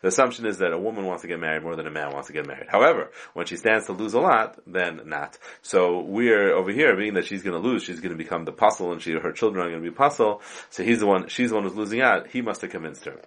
The 0.00 0.08
assumption 0.08 0.46
is 0.46 0.58
that 0.58 0.72
a 0.72 0.78
woman 0.78 1.06
wants 1.06 1.22
to 1.22 1.28
get 1.28 1.40
married 1.40 1.64
more 1.64 1.74
than 1.74 1.88
a 1.88 1.90
man 1.90 2.12
wants 2.12 2.28
to 2.28 2.32
get 2.32 2.46
married. 2.46 2.68
However, 2.68 3.10
when 3.34 3.46
she 3.46 3.56
stands 3.56 3.86
to 3.86 3.92
lose 3.92 4.14
a 4.14 4.20
lot, 4.20 4.60
then 4.64 5.00
not. 5.06 5.36
So 5.62 6.02
we're 6.02 6.54
over 6.54 6.70
here, 6.70 6.94
being 6.96 7.14
that 7.14 7.26
she's 7.26 7.42
going 7.42 7.60
to 7.60 7.68
lose, 7.68 7.82
she's 7.82 7.98
going 7.98 8.16
to 8.16 8.18
become 8.18 8.44
the 8.44 8.52
apostle 8.52 8.92
and 8.92 9.02
she, 9.02 9.10
her 9.14 9.32
children 9.32 9.66
are 9.66 9.70
going 9.70 9.82
to 9.82 9.90
be 9.90 9.92
apostle. 9.92 10.40
So 10.70 10.84
he's 10.84 11.00
the 11.00 11.06
one, 11.06 11.26
she's 11.26 11.48
the 11.48 11.56
one 11.56 11.64
who's 11.64 11.74
losing 11.74 12.00
out. 12.00 12.28
He 12.28 12.42
must 12.42 12.60
have 12.60 12.70
convinced 12.70 13.06
her. 13.06 13.20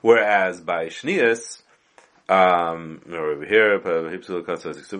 Whereas 0.00 0.60
by 0.60 0.86
Shnias, 0.86 1.61
um, 2.28 3.00
over 3.10 3.44
here, 3.44 3.78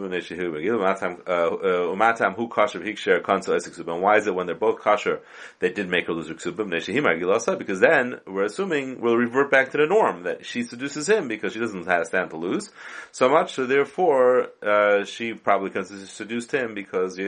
Neshihu 0.09 0.81
Matam 0.81 1.17
Umatam 1.17 2.35
Hu 2.35 2.49
Kasher 2.49 4.01
why 4.01 4.17
is 4.17 4.27
it 4.27 4.35
when 4.35 4.47
they're 4.47 4.55
both 4.55 4.81
kasher 4.81 5.21
they 5.61 5.71
did 5.71 5.89
make 5.89 6.07
her 6.07 6.13
lose 6.13 6.29
Agilasa? 6.29 7.57
Because 7.59 7.81
then 7.81 8.21
we're 8.27 8.45
assuming 8.45 9.01
we'll 9.01 9.17
revert 9.17 9.51
back 9.51 9.71
to 9.71 9.79
the 9.79 9.87
norm 9.87 10.25
that 10.25 10.45
she 10.45 10.63
seduces 10.63 11.09
him 11.09 11.29
because 11.29 11.53
she 11.53 11.59
doesn't 11.59 11.87
have 11.87 12.03
a 12.03 12.05
stand 12.05 12.31
to 12.31 12.37
lose 12.37 12.71
so 13.13 13.29
much. 13.29 13.55
So 13.55 13.67
therefore, 13.67 14.49
uh, 14.63 15.05
she 15.05 15.35
probably 15.35 15.71
seduced 15.85 16.53
him 16.53 16.75
because. 16.75 17.19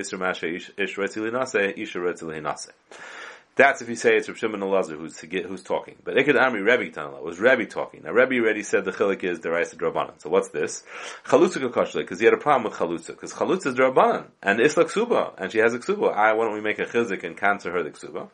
That's 3.57 3.83
if 3.83 3.89
you 3.89 3.97
say 3.97 4.17
it's 4.17 4.29
Rav 4.29 4.37
Shimon 4.37 4.61
Elazar 4.61 4.97
who's 4.97 5.19
who's 5.21 5.63
talking. 5.63 5.97
But 6.03 6.17
Ikad 6.17 6.35
Amri 6.35 6.65
Rebbe 6.65 6.91
Tanala 6.95 7.23
was 7.23 7.39
Rebbe 7.39 7.67
talking. 7.67 8.03
Now 8.03 8.13
Rebbe 8.13 8.37
already 8.43 8.63
said 8.63 8.85
the 8.85 8.91
chilik 8.91 9.23
is 9.23 9.41
the 9.41 9.51
Raisa 9.51 9.77
Drabanan. 9.77 10.21
So 10.21 10.29
what's 10.31 10.49
this? 10.49 10.83
Chalutza 11.25 11.59
Kakashlik, 11.59 12.03
because 12.03 12.19
he 12.19 12.25
had 12.25 12.35
a 12.35 12.39
problem 12.39 12.65
with 12.65 12.79
Chalutza. 12.79 13.09
Because 13.09 13.33
Chalutza 13.33 13.69
is 13.69 13.75
Drabanan. 13.75 14.27
And 14.43 14.61
Isla 14.61 14.85
Ksuba. 14.87 15.35
And 15.39 15.53
she 15.53 15.59
has 15.59 15.73
a 15.75 15.79
Ksuba. 15.79 16.15
Why 16.15 16.33
don't 16.33 16.55
we 16.55 16.61
make 16.61 16.79
a 16.79 16.85
chizik 16.85 17.23
and 17.23 17.37
cancel 17.37 17.71
her 17.73 17.83
the 17.83 17.91
Ksuba? 17.91 18.29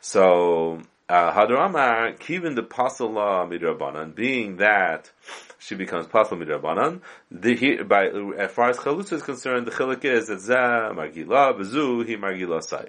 So, 0.00 0.80
Uh, 1.08 1.32
Hadramar, 1.32 2.18
Kivin 2.18 2.56
the 2.56 2.64
Pasala 2.64 3.46
Midrabanan, 3.46 4.12
being 4.12 4.56
that 4.56 5.12
she 5.60 5.76
becomes 5.76 6.08
Pasal 6.08 6.36
Midrabanan, 6.36 7.00
the, 7.30 7.84
by, 7.84 8.08
as 8.36 8.50
far 8.50 8.70
as 8.70 8.76
Chalutza 8.76 9.12
is 9.12 9.22
concerned, 9.22 9.68
the 9.68 9.70
Chilik 9.70 10.04
is 10.04 10.26
that 10.26 10.40
Zah, 10.40 10.90
Margila, 10.92 11.56
Bezu, 11.56 12.04
he 12.04 12.16
Margila 12.16 12.60
Sai. 12.60 12.86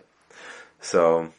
So, 0.82 1.30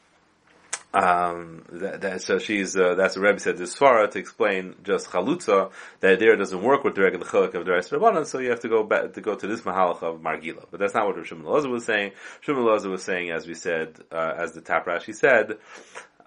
um, 0.94 1.64
that, 1.70 2.00
that, 2.00 2.22
so 2.22 2.38
she's, 2.38 2.76
uh, 2.76 2.94
that's 2.94 3.16
what 3.16 3.22
Rebbe 3.22 3.38
said 3.38 3.58
to 3.58 3.64
Svara 3.64 4.10
to 4.10 4.18
explain 4.18 4.74
just 4.82 5.08
Chalutza, 5.08 5.70
that 6.00 6.18
there 6.18 6.36
doesn't 6.36 6.62
work 6.62 6.82
with 6.82 6.94
the 6.94 7.02
regular 7.02 7.26
Chilik 7.26 7.54
of 7.54 7.66
the 7.66 7.72
rest 7.72 7.92
of 7.92 8.26
so 8.26 8.38
you 8.38 8.50
have 8.50 8.60
to 8.60 8.68
go 8.68 8.82
back, 8.84 9.12
to 9.12 9.20
go 9.20 9.34
to 9.34 9.46
this 9.46 9.60
Mahalach 9.60 10.02
of 10.02 10.20
Margila. 10.20 10.64
But 10.70 10.80
that's 10.80 10.94
not 10.94 11.06
what 11.06 11.26
Shimon 11.26 11.44
Elazar 11.44 11.70
was 11.70 11.84
saying. 11.84 12.12
Shimon 12.40 12.64
Elazar 12.64 12.90
was 12.90 13.02
saying, 13.02 13.30
as 13.30 13.46
we 13.46 13.54
said, 13.54 13.98
uh, 14.10 14.32
as 14.38 14.52
the 14.52 14.62
Tap 14.62 14.86
Rashi 14.86 15.14
said, 15.14 15.58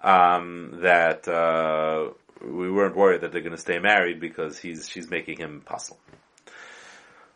um, 0.02 0.78
that, 0.82 1.26
uh, 1.26 2.10
we 2.40 2.70
weren't 2.70 2.96
worried 2.96 3.22
that 3.22 3.32
they're 3.32 3.40
to 3.52 3.58
stay 3.58 3.78
married 3.78 4.20
because 4.20 4.58
he's, 4.58 4.88
she's 4.88 5.10
making 5.10 5.38
him 5.38 5.62
puzzle. 5.64 5.98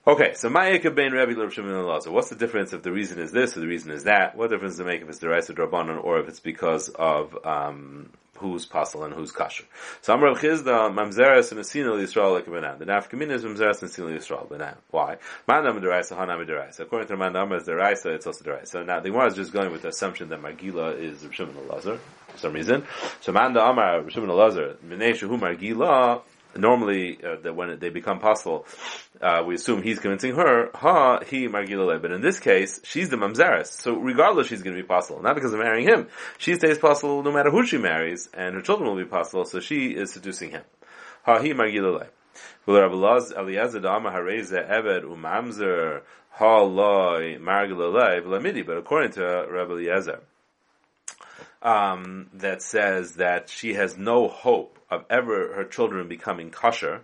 Okay, 0.09 0.35
so 0.35 0.49
Ma'ika 0.49 0.95
ben 0.95 1.13
Rabbi 1.13 1.33
Shimon 1.49 1.73
Elazar. 1.73 2.13
What's 2.13 2.29
the 2.29 2.37
difference 2.37 2.73
if 2.73 2.85
the 2.85 2.93
reason 2.93 3.19
is 3.19 3.33
this 3.33 3.57
or 3.57 3.61
the 3.61 3.67
reason 3.67 3.91
is 3.91 4.05
that? 4.05 4.37
What 4.37 4.51
difference 4.51 4.75
does 4.75 4.81
it 4.81 4.87
make 4.87 5.03
if 5.03 5.09
it's 5.09 5.19
the 5.19 5.29
Raisa 5.29 5.53
Drabanan 5.53 6.05
or 6.05 6.21
if 6.21 6.29
it's 6.29 6.39
because 6.39 6.91
of 6.91 7.37
um, 7.45 8.11
who's 8.39 8.67
pasul 8.67 9.03
and 9.03 9.13
who's 9.13 9.33
kasher? 9.33 9.65
So 10.03 10.15
I'm 10.15 10.23
Rav 10.23 10.39
Chisda 10.39 10.95
Mamzeres 10.95 11.51
and 11.51 11.61
Asina 11.61 12.01
Yisrael 12.01 12.35
like 12.35 12.47
a 12.47 12.51
Benan. 12.51 12.79
The 12.79 12.85
Nafkamin 12.85 13.33
is 13.33 13.43
Mamzeres 13.43 13.83
and 13.83 13.91
Asina 13.91 14.17
Yisrael 14.17 14.49
Benan. 14.49 14.77
Why? 14.93 15.17
Mandam 15.49 15.83
Deraisa 15.83 16.17
Hanam 16.17 16.49
Deraisa. 16.49 16.83
According 16.83 17.09
to 17.09 17.17
Mandam 17.17 17.57
as 17.57 17.67
Deraisa, 17.67 18.15
it's 18.15 18.29
also 18.29 18.45
Deraisa. 18.45 18.69
So 18.69 18.85
now 18.85 19.01
the 19.01 19.11
Gemara 19.11 19.27
is 19.27 19.35
just 19.35 19.53
going 19.53 19.73
with 19.73 19.83
the 19.83 19.89
assumption 19.89 20.29
that 20.29 20.41
Magila 20.41 20.97
is 20.97 21.25
Rav 21.25 21.35
Shimon 21.35 21.55
for 21.67 21.99
some 22.37 22.53
reason. 22.53 22.85
So 23.23 23.33
Manda 23.33 23.61
Amar 23.61 24.03
Rav 24.03 24.13
Shimon 24.13 24.29
Elazar 24.29 24.77
Minei 24.77 25.15
Shehu 25.15 25.37
Margila 25.37 26.23
normally 26.59 27.19
uh, 27.23 27.37
that 27.43 27.55
when 27.55 27.79
they 27.79 27.89
become 27.91 28.21
possible, 28.21 28.67
uh, 29.21 29.43
we 29.47 29.55
assume 29.55 29.83
he's 29.83 29.99
convincing 29.99 30.35
her, 30.35 30.71
ha, 30.75 31.21
he 31.21 31.49
margilale. 31.49 32.01
But 32.01 32.13
in 32.13 32.21
this 32.21 32.39
case, 32.41 32.81
she's 32.85 33.09
the 33.09 33.17
mamzeres. 33.17 33.67
So 33.67 33.95
regardless, 33.97 34.49
she's 34.49 34.63
going 34.63 34.77
to 34.77 34.83
be 34.83 34.87
possible. 34.87 35.23
Not 35.23 35.35
because 35.35 35.53
of 35.53 35.61
marrying 35.61 35.87
him. 35.87 36.09
She 36.39 36.55
stays 36.55 36.79
possible 36.79 37.23
no 37.23 37.33
matter 37.33 37.51
who 37.51 37.67
she 37.67 37.79
marries, 37.79 38.29
and 38.35 38.55
her 38.55 38.63
children 38.63 38.89
will 38.89 38.97
be 38.97 39.05
possible, 39.09 39.45
so 39.45 39.61
she 39.61 39.89
is 39.89 40.13
seducing 40.13 40.51
him. 40.51 40.63
Ha, 41.25 41.41
he 41.41 41.53
margilale. 41.53 42.09
But 42.67 42.93
according 48.77 49.13
to 49.13 49.47
Rabbi 49.51 49.73
Eliezer, 49.73 50.21
um, 51.67 52.31
that 52.35 52.63
says 52.63 53.17
that 53.17 53.51
she 53.51 53.75
has 53.75 53.99
no 53.99 54.29
hope 54.29 54.79
of 54.89 55.05
ever 55.11 55.53
her 55.55 55.65
children 55.65 56.07
becoming 56.07 56.51
kosher, 56.51 57.01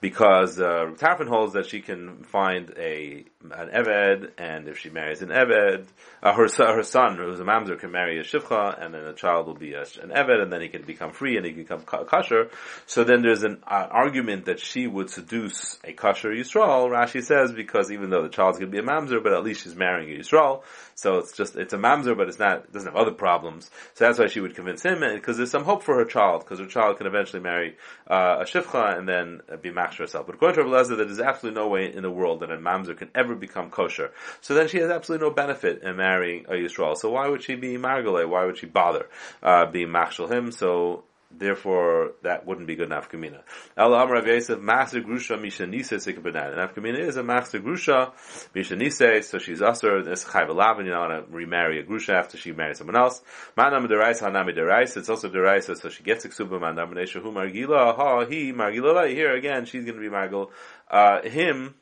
because 0.00 0.58
uh, 0.58 0.86
holds 1.28 1.52
that 1.52 1.66
she 1.66 1.82
can 1.82 2.24
find 2.24 2.72
a 2.78 3.26
an 3.52 3.70
Eved, 3.70 4.30
and 4.38 4.68
if 4.68 4.78
she 4.78 4.90
marries 4.90 5.22
an 5.22 5.28
Eved, 5.28 5.86
uh, 6.22 6.32
her, 6.32 6.48
her 6.48 6.82
son, 6.82 7.16
who's 7.16 7.40
a 7.40 7.44
Mamzer, 7.44 7.78
can 7.78 7.90
marry 7.90 8.18
a 8.18 8.22
Shivcha, 8.22 8.82
and 8.82 8.94
then 8.94 9.04
the 9.04 9.12
child 9.12 9.46
will 9.46 9.54
be 9.54 9.74
a, 9.74 9.82
an 9.82 10.10
Eved, 10.10 10.42
and 10.42 10.52
then 10.52 10.60
he 10.60 10.68
can 10.68 10.82
become 10.82 11.12
free, 11.12 11.36
and 11.36 11.44
he 11.44 11.52
can 11.52 11.62
become 11.62 11.82
kosher. 11.82 12.50
So 12.86 13.04
then 13.04 13.22
there's 13.22 13.42
an 13.42 13.62
uh, 13.66 13.88
argument 13.90 14.46
that 14.46 14.60
she 14.60 14.86
would 14.86 15.10
seduce 15.10 15.78
a 15.84 15.92
kosher 15.92 16.30
Yisrael, 16.30 16.88
Rashi 16.88 17.22
says, 17.22 17.52
because 17.52 17.90
even 17.90 18.10
though 18.10 18.22
the 18.22 18.28
child's 18.28 18.58
going 18.58 18.70
to 18.70 18.82
be 18.82 18.84
a 18.84 18.88
Mamzer, 18.88 19.22
but 19.22 19.32
at 19.32 19.44
least 19.44 19.64
she's 19.64 19.76
marrying 19.76 20.14
a 20.14 20.20
Yisrael, 20.20 20.62
so 20.94 21.18
it's 21.18 21.36
just, 21.36 21.56
it's 21.56 21.72
a 21.72 21.78
Mamzer, 21.78 22.16
but 22.16 22.28
it's 22.28 22.38
not, 22.38 22.64
it 22.64 22.72
doesn't 22.72 22.92
have 22.92 23.00
other 23.00 23.14
problems. 23.14 23.70
So 23.94 24.04
that's 24.04 24.18
why 24.18 24.26
she 24.26 24.40
would 24.40 24.54
convince 24.54 24.82
him, 24.82 25.00
because 25.00 25.36
there's 25.36 25.50
some 25.50 25.64
hope 25.64 25.82
for 25.82 25.96
her 25.96 26.04
child, 26.04 26.44
because 26.44 26.60
her 26.60 26.66
child 26.66 26.98
can 26.98 27.06
eventually 27.06 27.42
marry 27.42 27.76
uh, 28.08 28.38
a 28.40 28.44
Shivcha, 28.44 28.96
and 28.98 29.08
then 29.08 29.40
be 29.60 29.70
Machshir 29.70 29.98
herself. 29.98 30.26
But 30.26 30.36
according 30.36 30.56
to 30.56 30.70
Rabbi 30.70 30.82
Lezer, 30.82 30.96
there's 30.96 31.20
absolutely 31.20 31.60
no 31.60 31.68
way 31.68 31.92
in 31.92 32.02
the 32.02 32.10
world 32.10 32.40
that 32.40 32.50
a 32.50 32.56
Mamzer 32.56 32.96
can 32.96 33.10
ever 33.14 33.33
become 33.36 33.70
kosher. 33.70 34.10
So 34.40 34.54
then 34.54 34.68
she 34.68 34.78
has 34.78 34.90
absolutely 34.90 35.28
no 35.28 35.34
benefit 35.34 35.82
in 35.82 35.96
marrying 35.96 36.46
a 36.46 36.52
Yisrael. 36.52 36.96
So 36.96 37.10
why 37.10 37.28
would 37.28 37.42
she 37.42 37.54
be 37.54 37.76
Margale? 37.76 38.26
Why 38.28 38.44
would 38.44 38.58
she 38.58 38.66
bother 38.66 39.08
uh, 39.42 39.66
being 39.66 39.88
Machshel 39.88 40.30
him? 40.30 40.52
So 40.52 41.04
therefore 41.36 42.12
that 42.22 42.46
wouldn't 42.46 42.66
be 42.66 42.76
good 42.76 42.86
enough 42.86 43.10
kamina. 43.10 43.42
El 43.76 43.92
Amar 43.92 44.14
Rav 44.14 44.26
Yosef 44.26 44.60
Master 44.60 45.00
Grusha 45.00 45.40
Misha 45.40 45.66
Nisa 45.66 45.96
Sikabanan. 45.96 46.52
And 46.52 46.60
Afkamina 46.60 47.00
is 47.00 47.16
a 47.16 47.22
Master 47.22 47.60
Grusha 47.60 48.12
Misha 48.54 48.76
Nisa, 48.76 49.22
so 49.22 49.38
she's 49.38 49.62
usher. 49.62 50.02
This 50.02 50.24
Chayv 50.24 50.48
Elavin. 50.48 50.84
You 50.84 50.92
don't 50.92 51.10
want 51.10 51.26
to 51.26 51.34
remarry 51.34 51.80
a 51.80 51.82
Grusha 51.82 52.14
after 52.14 52.36
she 52.36 52.52
marries 52.52 52.78
someone 52.78 52.96
else. 52.96 53.20
Manam 53.56 53.88
Derais 53.88 54.20
Hanami 54.20 54.56
Derais. 54.56 54.96
It's 54.96 55.08
also 55.08 55.28
Derais, 55.28 55.76
so 55.76 55.88
she 55.88 56.02
gets 56.02 56.24
a 56.24 56.28
Ksuba 56.28 56.60
Manam 56.60 56.92
Nesha 56.94 57.20
Hu 57.20 57.32
Margila 57.32 57.96
Ha 57.96 58.26
He 58.26 58.52
Margila. 58.52 59.08
Here 59.10 59.34
again, 59.34 59.64
she's 59.66 59.84
going 59.84 59.96
to 59.96 60.00
be 60.00 60.14
Margil. 60.14 60.50
Uh, 60.90 61.22
him 61.22 61.74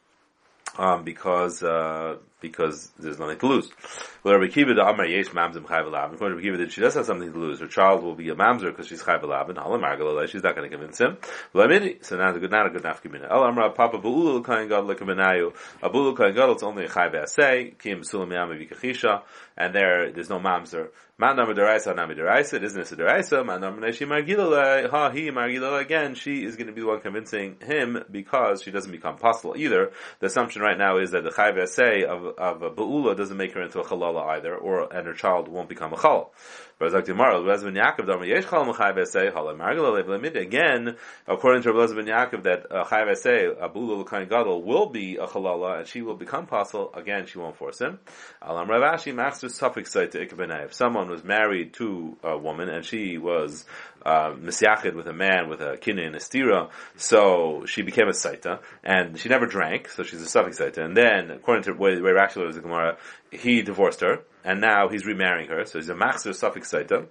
um, 0.79 1.05
because 1.05 1.63
uh, 1.63 2.17
because 2.43 2.91
there's 2.99 3.19
nothing 3.19 3.39
to 3.39 3.47
lose. 3.47 3.71
Well, 4.23 4.35
Rabbi 4.35 4.53
Kiva 4.53 4.75
the 4.75 4.83
Amar 4.83 5.07
Yesh 5.07 5.29
Mamzim 5.29 5.65
Chayv 5.65 5.87
According 5.87 6.19
to 6.19 6.27
Rabbi 6.27 6.43
Kiva, 6.43 6.57
that 6.59 6.73
she 6.73 6.81
does 6.81 6.95
have 6.95 7.07
something 7.07 7.33
to 7.33 7.39
lose. 7.39 7.61
Her 7.61 7.69
child 7.69 8.03
will 8.03 8.15
be 8.15 8.29
a 8.29 8.35
Mamzer 8.35 8.67
because 8.71 8.89
she's 8.89 9.03
Chayv 9.03 9.23
Alabin. 9.23 9.57
Halam 9.57 10.29
she's 10.29 10.43
not 10.43 10.55
going 10.55 10.69
to 10.69 10.77
convince 10.77 11.01
him. 11.01 11.17
So 11.55 11.67
now 12.17 12.29
it's 12.29 12.37
a 12.37 12.41
good, 12.41 12.51
not 12.51 12.67
a 12.67 12.71
good 12.71 12.83
nafkamina. 12.83 13.31
El 13.31 13.45
Amra 13.45 13.71
Papa 13.71 13.99
Bu'ulu 13.99 14.45
Kain 14.45 14.69
God 14.69 14.85
Lekabenayu. 14.85 15.55
Abulu 15.83 16.17
Kain 16.17 16.35
God, 16.35 16.51
it's 16.51 16.63
only 16.63 16.85
a 16.85 16.89
Chayv 16.89 17.15
Asay. 17.15 17.79
Kim 17.79 18.03
Sulam 18.03 18.33
Yama 18.33 18.55
Vikachisha. 18.55 19.23
And 19.57 19.75
there, 19.75 20.13
there's 20.13 20.31
no 20.31 20.39
Mamzer. 20.39 20.89
Man 21.19 21.37
Namar 21.37 21.55
Deraisa, 21.55 21.95
Nami 21.95 22.17
Deraisa, 22.17 22.55
it 22.55 22.65
isn't 22.65 22.91
a 22.91 22.97
Deraisa. 22.97 23.47
Man 23.47 23.61
Namar 23.61 23.81
Neshi 23.81 24.09
Margilale, 24.09 24.91
Ha 24.91 25.11
He 25.11 25.31
Margilale. 25.31 25.81
Again, 25.81 26.15
she 26.15 26.43
is 26.45 26.57
going 26.57 26.67
to 26.67 26.73
be 26.73 26.81
the 26.81 26.87
one 26.87 27.01
convincing 27.01 27.59
him 27.65 28.03
because 28.11 28.63
she 28.63 28.71
doesn't 28.71 28.91
become 28.91 29.19
possible 29.19 29.55
either. 29.57 29.93
The 30.21 30.27
assumption 30.27 30.63
right 30.63 30.77
now 30.77 30.99
is 30.99 31.11
that 31.13 31.23
the 31.23 31.31
Chayv 31.31 31.57
Asay 31.59 32.05
of 32.05 32.32
of 32.39 32.63
a 32.63 32.71
Ba'ula 32.71 33.17
doesn't 33.17 33.37
make 33.37 33.53
her 33.53 33.63
into 33.63 33.81
a 33.81 33.85
Chalala 33.85 34.27
either, 34.29 34.57
or 34.57 34.93
and 34.93 35.07
her 35.07 35.15
child 35.15 35.49
won't 35.49 35.69
become 35.69 35.93
a 35.93 35.97
Again, 40.43 40.97
according 41.27 41.63
to 41.63 41.73
Rabbi 41.73 41.95
ben 41.95 42.07
Yaakov, 42.07 42.43
that 42.43 42.67
uh, 42.71 42.85
Chayv 42.85 43.17
say 43.17 43.47
Abula 43.63 44.01
L'kain 44.01 44.29
Gadol 44.29 44.63
will 44.63 44.87
be 44.87 45.17
a 45.17 45.27
Chalala 45.27 45.79
and 45.79 45.87
she 45.87 46.03
will 46.03 46.17
become 46.17 46.47
possible. 46.47 46.93
Again, 46.95 47.27
she 47.27 47.39
won't 47.39 47.57
force 47.57 47.81
him. 47.81 47.99
Alam 48.41 48.69
Ravashi 48.69 49.15
Master 49.15 49.49
suffix 49.49 49.95
If 49.95 50.75
someone 50.75 51.09
was 51.09 51.23
married 51.23 51.75
to 51.75 52.17
a 52.23 52.37
woman 52.37 52.69
and 52.69 52.85
she 52.85 53.19
was 53.19 53.65
uh, 54.05 54.35
with 54.37 55.07
a 55.07 55.13
man 55.13 55.49
with 55.49 55.61
a 55.61 55.77
kidney 55.77 56.05
and 56.05 56.17
a 56.17 56.19
stira, 56.19 56.71
so 56.97 57.65
she 57.67 57.83
became 57.83 58.09
a 58.09 58.13
saita, 58.13 58.61
and 58.83 59.19
she 59.19 59.29
never 59.29 59.47
drank, 59.47 59.89
so 59.89 60.03
she's 60.03 60.21
a 60.21 60.27
suffix 60.27 60.59
saita. 60.59 60.79
And 60.79 60.97
then, 60.97 61.31
according 61.31 61.65
to 61.65 61.73
the 61.73 61.79
way, 61.79 61.95
the 61.95 62.03
way 62.03 62.11
Rashi 62.11 62.45
was 62.45 62.57
the 62.57 62.63
Gemara, 62.63 62.97
he 63.33 63.63
divorced 63.63 64.01
her, 64.01 64.21
and 64.45 64.61
now 64.61 64.89
he's 64.89 65.07
remarrying 65.07 65.49
her, 65.49 65.65
so 65.65 65.79
he's 65.79 65.89
a 65.89 65.95
master 65.95 66.33
suffix 66.33 66.71
saita. 66.71 67.07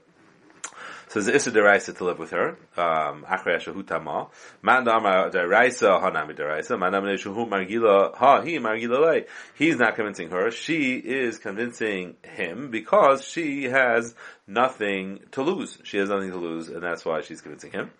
So 1.10 1.20
there's 1.20 1.36
Issa 1.36 1.52
Deraisa 1.52 1.98
to 1.98 2.06
live 2.06 2.20
with 2.20 2.30
her. 2.30 2.52
Um, 2.78 3.26
Achrei 3.30 3.58
Shahutama. 3.58 4.30
Man 4.62 4.86
Dama 4.86 5.30
Deraisa 5.30 6.02
Hanami 6.02 6.38
Deraisa. 6.38 6.80
Man 6.80 6.94
Dama 6.94 7.08
Shehu 7.16 7.50
Margila 7.50 8.16
Ha 8.16 8.42
He 8.44 8.60
Margila 8.60 9.02
Lei. 9.02 9.26
He's 9.56 9.76
not 9.76 9.96
convincing 9.96 10.30
her. 10.30 10.52
She 10.52 10.94
is 10.94 11.38
convincing 11.38 12.16
him 12.24 12.72
because 12.72 13.26
she 13.26 13.66
has 13.66 14.16
nothing 14.52 15.20
to 15.32 15.42
lose. 15.42 15.78
She 15.84 15.98
has 15.98 16.10
nothing 16.10 16.32
to 16.32 16.38
lose, 16.38 16.68
and 16.70 16.84
that's 16.84 17.06
why 17.06 17.22
she's 17.22 17.42
convincing 17.42 17.72
him. 17.72 17.92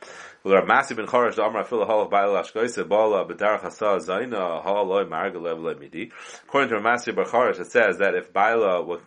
According 0.44 0.68
to 0.68 0.74
Masi 6.76 7.16
ben 7.16 7.26
it 7.62 7.72
says 7.72 7.98
that 8.00 8.16
if 8.16 8.34
Baila 8.34 8.82
was 8.84 9.02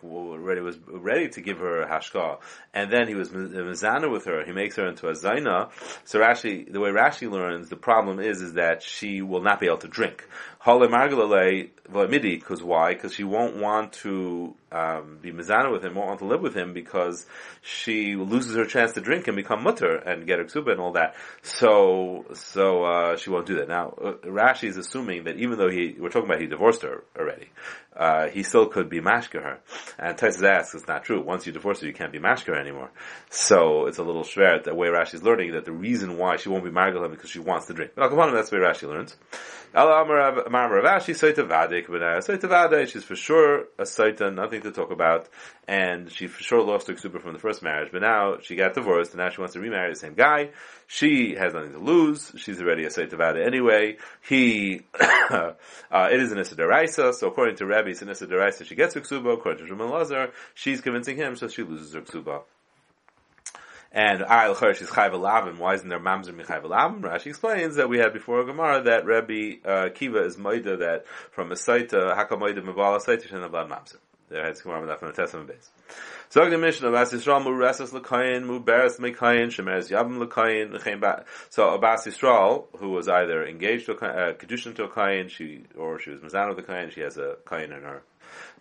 ready, 0.87 1.29
to 1.29 1.41
give 1.41 1.59
her 1.59 1.85
hashka, 1.85 2.39
and 2.73 2.91
then 2.91 3.07
he 3.07 3.15
was 3.15 3.29
mizana 3.29 4.11
with 4.11 4.25
her, 4.25 4.45
he 4.45 4.51
makes 4.51 4.75
her 4.77 4.87
into 4.87 5.07
a 5.07 5.13
zaina. 5.13 5.71
So 6.05 6.19
Rashi, 6.19 6.71
the 6.71 6.79
way 6.79 6.89
Rashi 6.89 7.29
learns, 7.29 7.69
the 7.69 7.75
problem 7.75 8.19
is 8.19 8.41
is 8.41 8.53
that 8.53 8.81
she 8.81 9.21
will 9.21 9.41
not 9.41 9.59
be 9.59 9.67
able 9.67 9.77
to 9.79 9.87
drink. 9.87 10.25
Because 10.65 12.63
why? 12.63 12.93
Because 12.93 13.13
she 13.13 13.23
won't 13.23 13.57
want 13.57 13.93
to 13.93 14.55
um, 14.71 15.19
be 15.21 15.31
mizana 15.31 15.71
with 15.71 15.83
him, 15.83 15.95
won't 15.95 16.07
want 16.07 16.19
to 16.19 16.25
live 16.25 16.41
with 16.41 16.55
him 16.55 16.73
because 16.73 17.25
she 17.61 18.15
loses 18.15 18.55
her 18.55 18.65
chance 18.65 18.93
to 18.93 19.01
drink 19.01 19.27
and 19.27 19.35
become 19.35 19.63
mutter 19.63 19.95
and 19.95 20.25
get 20.25 20.39
her 20.39 20.45
ksuba 20.45 20.71
and 20.71 20.79
all 20.79 20.93
that. 20.93 21.15
So, 21.43 22.25
so 22.33 22.83
uh, 22.83 23.17
she 23.17 23.29
won't 23.29 23.45
do 23.45 23.55
that. 23.55 23.67
Now, 23.67 23.93
uh, 24.03 24.13
Rashi 24.25 24.67
is 24.67 24.77
assuming 24.77 25.25
that 25.25 25.37
even 25.37 25.57
though 25.57 25.69
he, 25.69 25.95
we're 25.99 26.09
talking 26.09 26.29
about 26.29 26.41
he 26.41 26.47
divorced 26.47 26.81
her 26.81 27.03
already, 27.17 27.49
uh, 27.95 28.27
he 28.27 28.43
still 28.43 28.67
could 28.67 28.89
be 28.89 28.99
mashka 28.99 29.41
her. 29.41 29.59
And 29.97 30.17
Tosfos 30.17 30.43
asks, 30.43 30.75
it's 30.75 30.87
not 30.87 31.03
true. 31.03 31.21
Once 31.21 31.45
you 31.45 31.53
divorce 31.53 31.81
her, 31.81 31.87
you 31.87 31.93
can't 31.93 32.11
be 32.11 32.19
mashka 32.19 32.59
anymore. 32.59 32.91
So 33.29 33.87
it's 33.87 33.97
a 33.97 34.03
little 34.03 34.23
shver 34.23 34.63
the 34.63 34.75
way 34.75 34.87
Rashi 34.87 35.15
is 35.15 35.23
learning 35.23 35.53
that 35.53 35.65
the 35.65 35.71
reason 35.71 36.17
why 36.17 36.37
she 36.37 36.49
won't 36.49 36.63
be 36.63 36.71
married 36.71 36.95
him 36.95 37.11
because 37.11 37.29
she 37.29 37.39
wants 37.39 37.67
to 37.67 37.73
drink. 37.73 37.91
But 37.95 38.11
Al 38.11 38.31
that's 38.31 38.49
the 38.49 38.57
way 38.57 38.63
Rashi 38.63 38.87
learns. 38.87 39.15
She's 39.75 41.19
for 43.03 43.15
sure 43.15 43.65
a 43.77 43.83
Saita, 43.83 44.33
nothing 44.33 44.61
to 44.61 44.71
talk 44.71 44.91
about, 44.91 45.27
and 45.67 46.09
she 46.09 46.27
for 46.27 46.41
sure 46.41 46.61
lost 46.61 46.87
her 46.87 46.93
ksuba 46.93 47.21
from 47.21 47.33
the 47.33 47.39
first 47.39 47.61
marriage, 47.61 47.89
but 47.91 48.01
now 48.01 48.37
she 48.41 48.55
got 48.55 48.73
divorced, 48.73 49.11
and 49.11 49.19
now 49.19 49.27
she 49.29 49.41
wants 49.41 49.55
to 49.55 49.59
remarry 49.59 49.91
the 49.91 49.99
same 49.99 50.13
guy. 50.13 50.51
She 50.87 51.35
has 51.35 51.53
nothing 51.53 51.73
to 51.73 51.79
lose. 51.79 52.31
She's 52.37 52.61
already 52.61 52.85
a 52.85 52.89
Saita 52.89 53.11
Tavade 53.11 53.45
anyway. 53.45 53.97
He, 54.27 54.81
uh, 54.99 55.53
it 55.91 56.19
is 56.19 56.31
an 56.31 56.39
Issa 56.39 56.55
Deraisa, 56.55 57.13
so 57.13 57.27
according 57.27 57.55
to 57.57 57.65
Rabbi, 57.65 57.89
it's 57.89 58.01
an 58.01 58.09
Issa 58.09 58.27
Deraisa, 58.27 58.65
she 58.65 58.75
gets 58.75 58.93
her 58.93 59.01
ksuba. 59.01 59.33
According 59.33 59.65
to 59.65 59.67
Shimon 59.67 59.89
Lazar, 59.89 60.31
she's 60.53 60.81
convincing 60.81 61.17
him, 61.17 61.35
so 61.35 61.47
she 61.47 61.63
loses 61.63 61.93
her 61.93 62.01
ksuba. 62.01 62.43
And 63.91 64.19
Ayel 64.21 64.59
Cherish 64.59 64.81
is 64.81 64.89
Chayv 64.89 65.11
Alavim. 65.11 65.57
Why 65.57 65.73
isn't 65.75 65.87
there 65.87 66.01
Mamzer 66.01 66.31
Michayv 66.37 66.63
Alavim? 66.63 67.01
Rashi 67.01 67.27
explains 67.27 67.77
that 67.77 67.87
we 67.87 67.97
had 67.97 68.11
before 68.11 68.43
Gemara 68.43 68.83
that 68.83 69.05
Rabbi 69.05 69.53
uh, 69.65 69.89
Kiva 69.95 70.25
is 70.25 70.35
Moida 70.35 70.77
that 70.79 71.05
from 71.31 71.53
a 71.53 71.55
site, 71.55 71.91
Hakam 71.91 72.41
Moida 72.41 72.59
Mabala 72.59 72.99
site, 72.99 73.23
Shen 73.23 73.41
Abad 73.41 73.69
Mamzer. 73.69 73.95
The 74.27 75.45
base. 75.47 75.69
So 76.29 76.49
the 76.49 76.57
Mishnah, 76.57 76.89
Yisrael 76.89 77.43
beres 78.65 78.99
yabim 79.91 80.19
l'kayin, 80.19 81.23
So 81.49 81.77
Yisrael, 81.77 82.65
who 82.77 82.89
was 82.89 83.07
either 83.07 83.45
engaged 83.45 83.85
to 83.85 83.91
a 83.91 83.95
uh, 83.95 84.33
kedushin 84.33 84.75
to 84.75 84.85
a 84.85 84.89
kayin, 84.89 85.29
she, 85.29 85.63
or 85.77 85.99
she 85.99 86.09
was 86.09 86.21
mazan 86.21 86.47
with 86.47 86.57
the 86.57 86.63
kayin, 86.63 86.91
she 86.91 87.01
has 87.01 87.17
a 87.17 87.35
kayin 87.45 87.65
in 87.65 87.83
her 87.83 88.01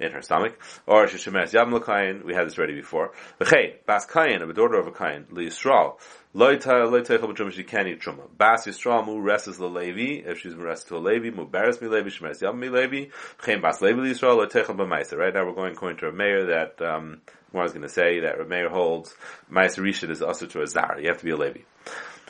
in 0.01 0.13
her 0.13 0.23
stomach, 0.23 0.59
or 0.87 1.07
Sheshemes 1.07 1.53
Yam 1.53 1.71
Lakayin, 1.71 2.25
we 2.25 2.35
had 2.35 2.47
this 2.47 2.59
ready 2.59 2.75
before. 2.75 3.13
V'chei, 3.41 3.75
Bas 3.87 4.07
Kayin, 4.07 4.49
a 4.49 4.53
daughter 4.53 4.79
of 4.79 4.87
a 4.87 4.91
Kayin, 4.91 5.31
Li 5.33 5.47
Yisrael, 5.47 5.99
Loita 6.35 6.87
Loiteichel 6.87 7.33
B'Truma, 7.33 7.53
she 7.53 7.65
can't 7.65 7.89
eat 7.89 8.01
Truma. 8.01 8.29
Bas 8.37 8.67
Yisrael 8.67 9.07
Mu 9.07 9.23
Reses 9.23 9.59
Levi, 9.59 10.29
if 10.29 10.41
she's 10.41 10.55
Reses 10.55 10.87
to 10.89 10.97
a 10.97 10.99
Levi, 10.99 11.31
Mu 11.31 11.49
Beres 11.49 11.81
Mi 11.81 11.89
Levi, 11.89 12.09
Shemes 12.09 12.41
Yam 12.43 12.59
Mi 12.59 12.69
Levi, 12.69 13.07
V'chei 13.41 13.61
Bas 13.61 13.81
Levi 13.81 14.01
Li 14.01 14.11
Yisrael, 14.11 14.47
Loiteichel 14.47 14.77
B'Maisa. 14.77 15.17
Right 15.17 15.33
now 15.33 15.47
we're 15.47 15.55
going 15.55 15.73
according 15.73 15.99
to 15.99 16.09
a 16.09 16.13
mayor 16.13 16.47
that, 16.47 16.83
um, 16.83 17.21
I 17.61 17.63
was 17.63 17.73
going 17.73 17.83
to 17.83 17.89
say 17.89 18.21
that 18.21 18.39
Rameir 18.39 18.69
holds 18.69 19.15
Maisa 19.51 19.79
Rishit 19.79 20.11
is 20.11 20.23
also 20.23 20.47
to 20.47 20.63
a 20.63 20.67
Zar. 20.67 20.99
You 21.01 21.09
have 21.09 21.19
to 21.19 21.25
be 21.25 21.31
a 21.31 21.37
Levi. 21.37 21.61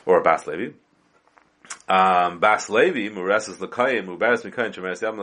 Or 0.05 0.19
a 0.19 0.21
Bas 0.21 0.45
Levi. 0.45 0.73
Um, 1.87 2.39
Bas 2.39 2.69
Levi, 2.69 3.13
Mikayim, 3.13 4.07
Yam 5.01 5.17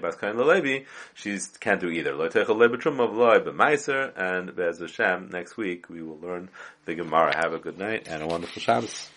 Bas 0.00 0.16
Kayim 0.16 0.84
she 1.14 1.38
can't 1.58 1.80
do 1.80 1.88
either. 1.88 2.14
Lo 2.14 2.28
Techel 2.28 2.58
Levi 2.58 2.76
Trum 2.76 3.00
of 3.00 3.14
Loi, 3.14 3.38
but 3.38 3.54
Meiser, 3.54 4.12
and 4.16 4.54
Bez 4.54 4.78
Hashem, 4.80 5.30
next 5.30 5.56
week 5.56 5.88
we 5.88 6.02
will 6.02 6.18
learn 6.18 6.50
the 6.84 6.94
Gemara. 6.94 7.34
Have 7.36 7.54
a 7.54 7.58
good 7.58 7.78
night 7.78 8.08
and 8.08 8.22
a 8.22 8.26
wonderful 8.26 8.60
Shabbos. 8.60 9.08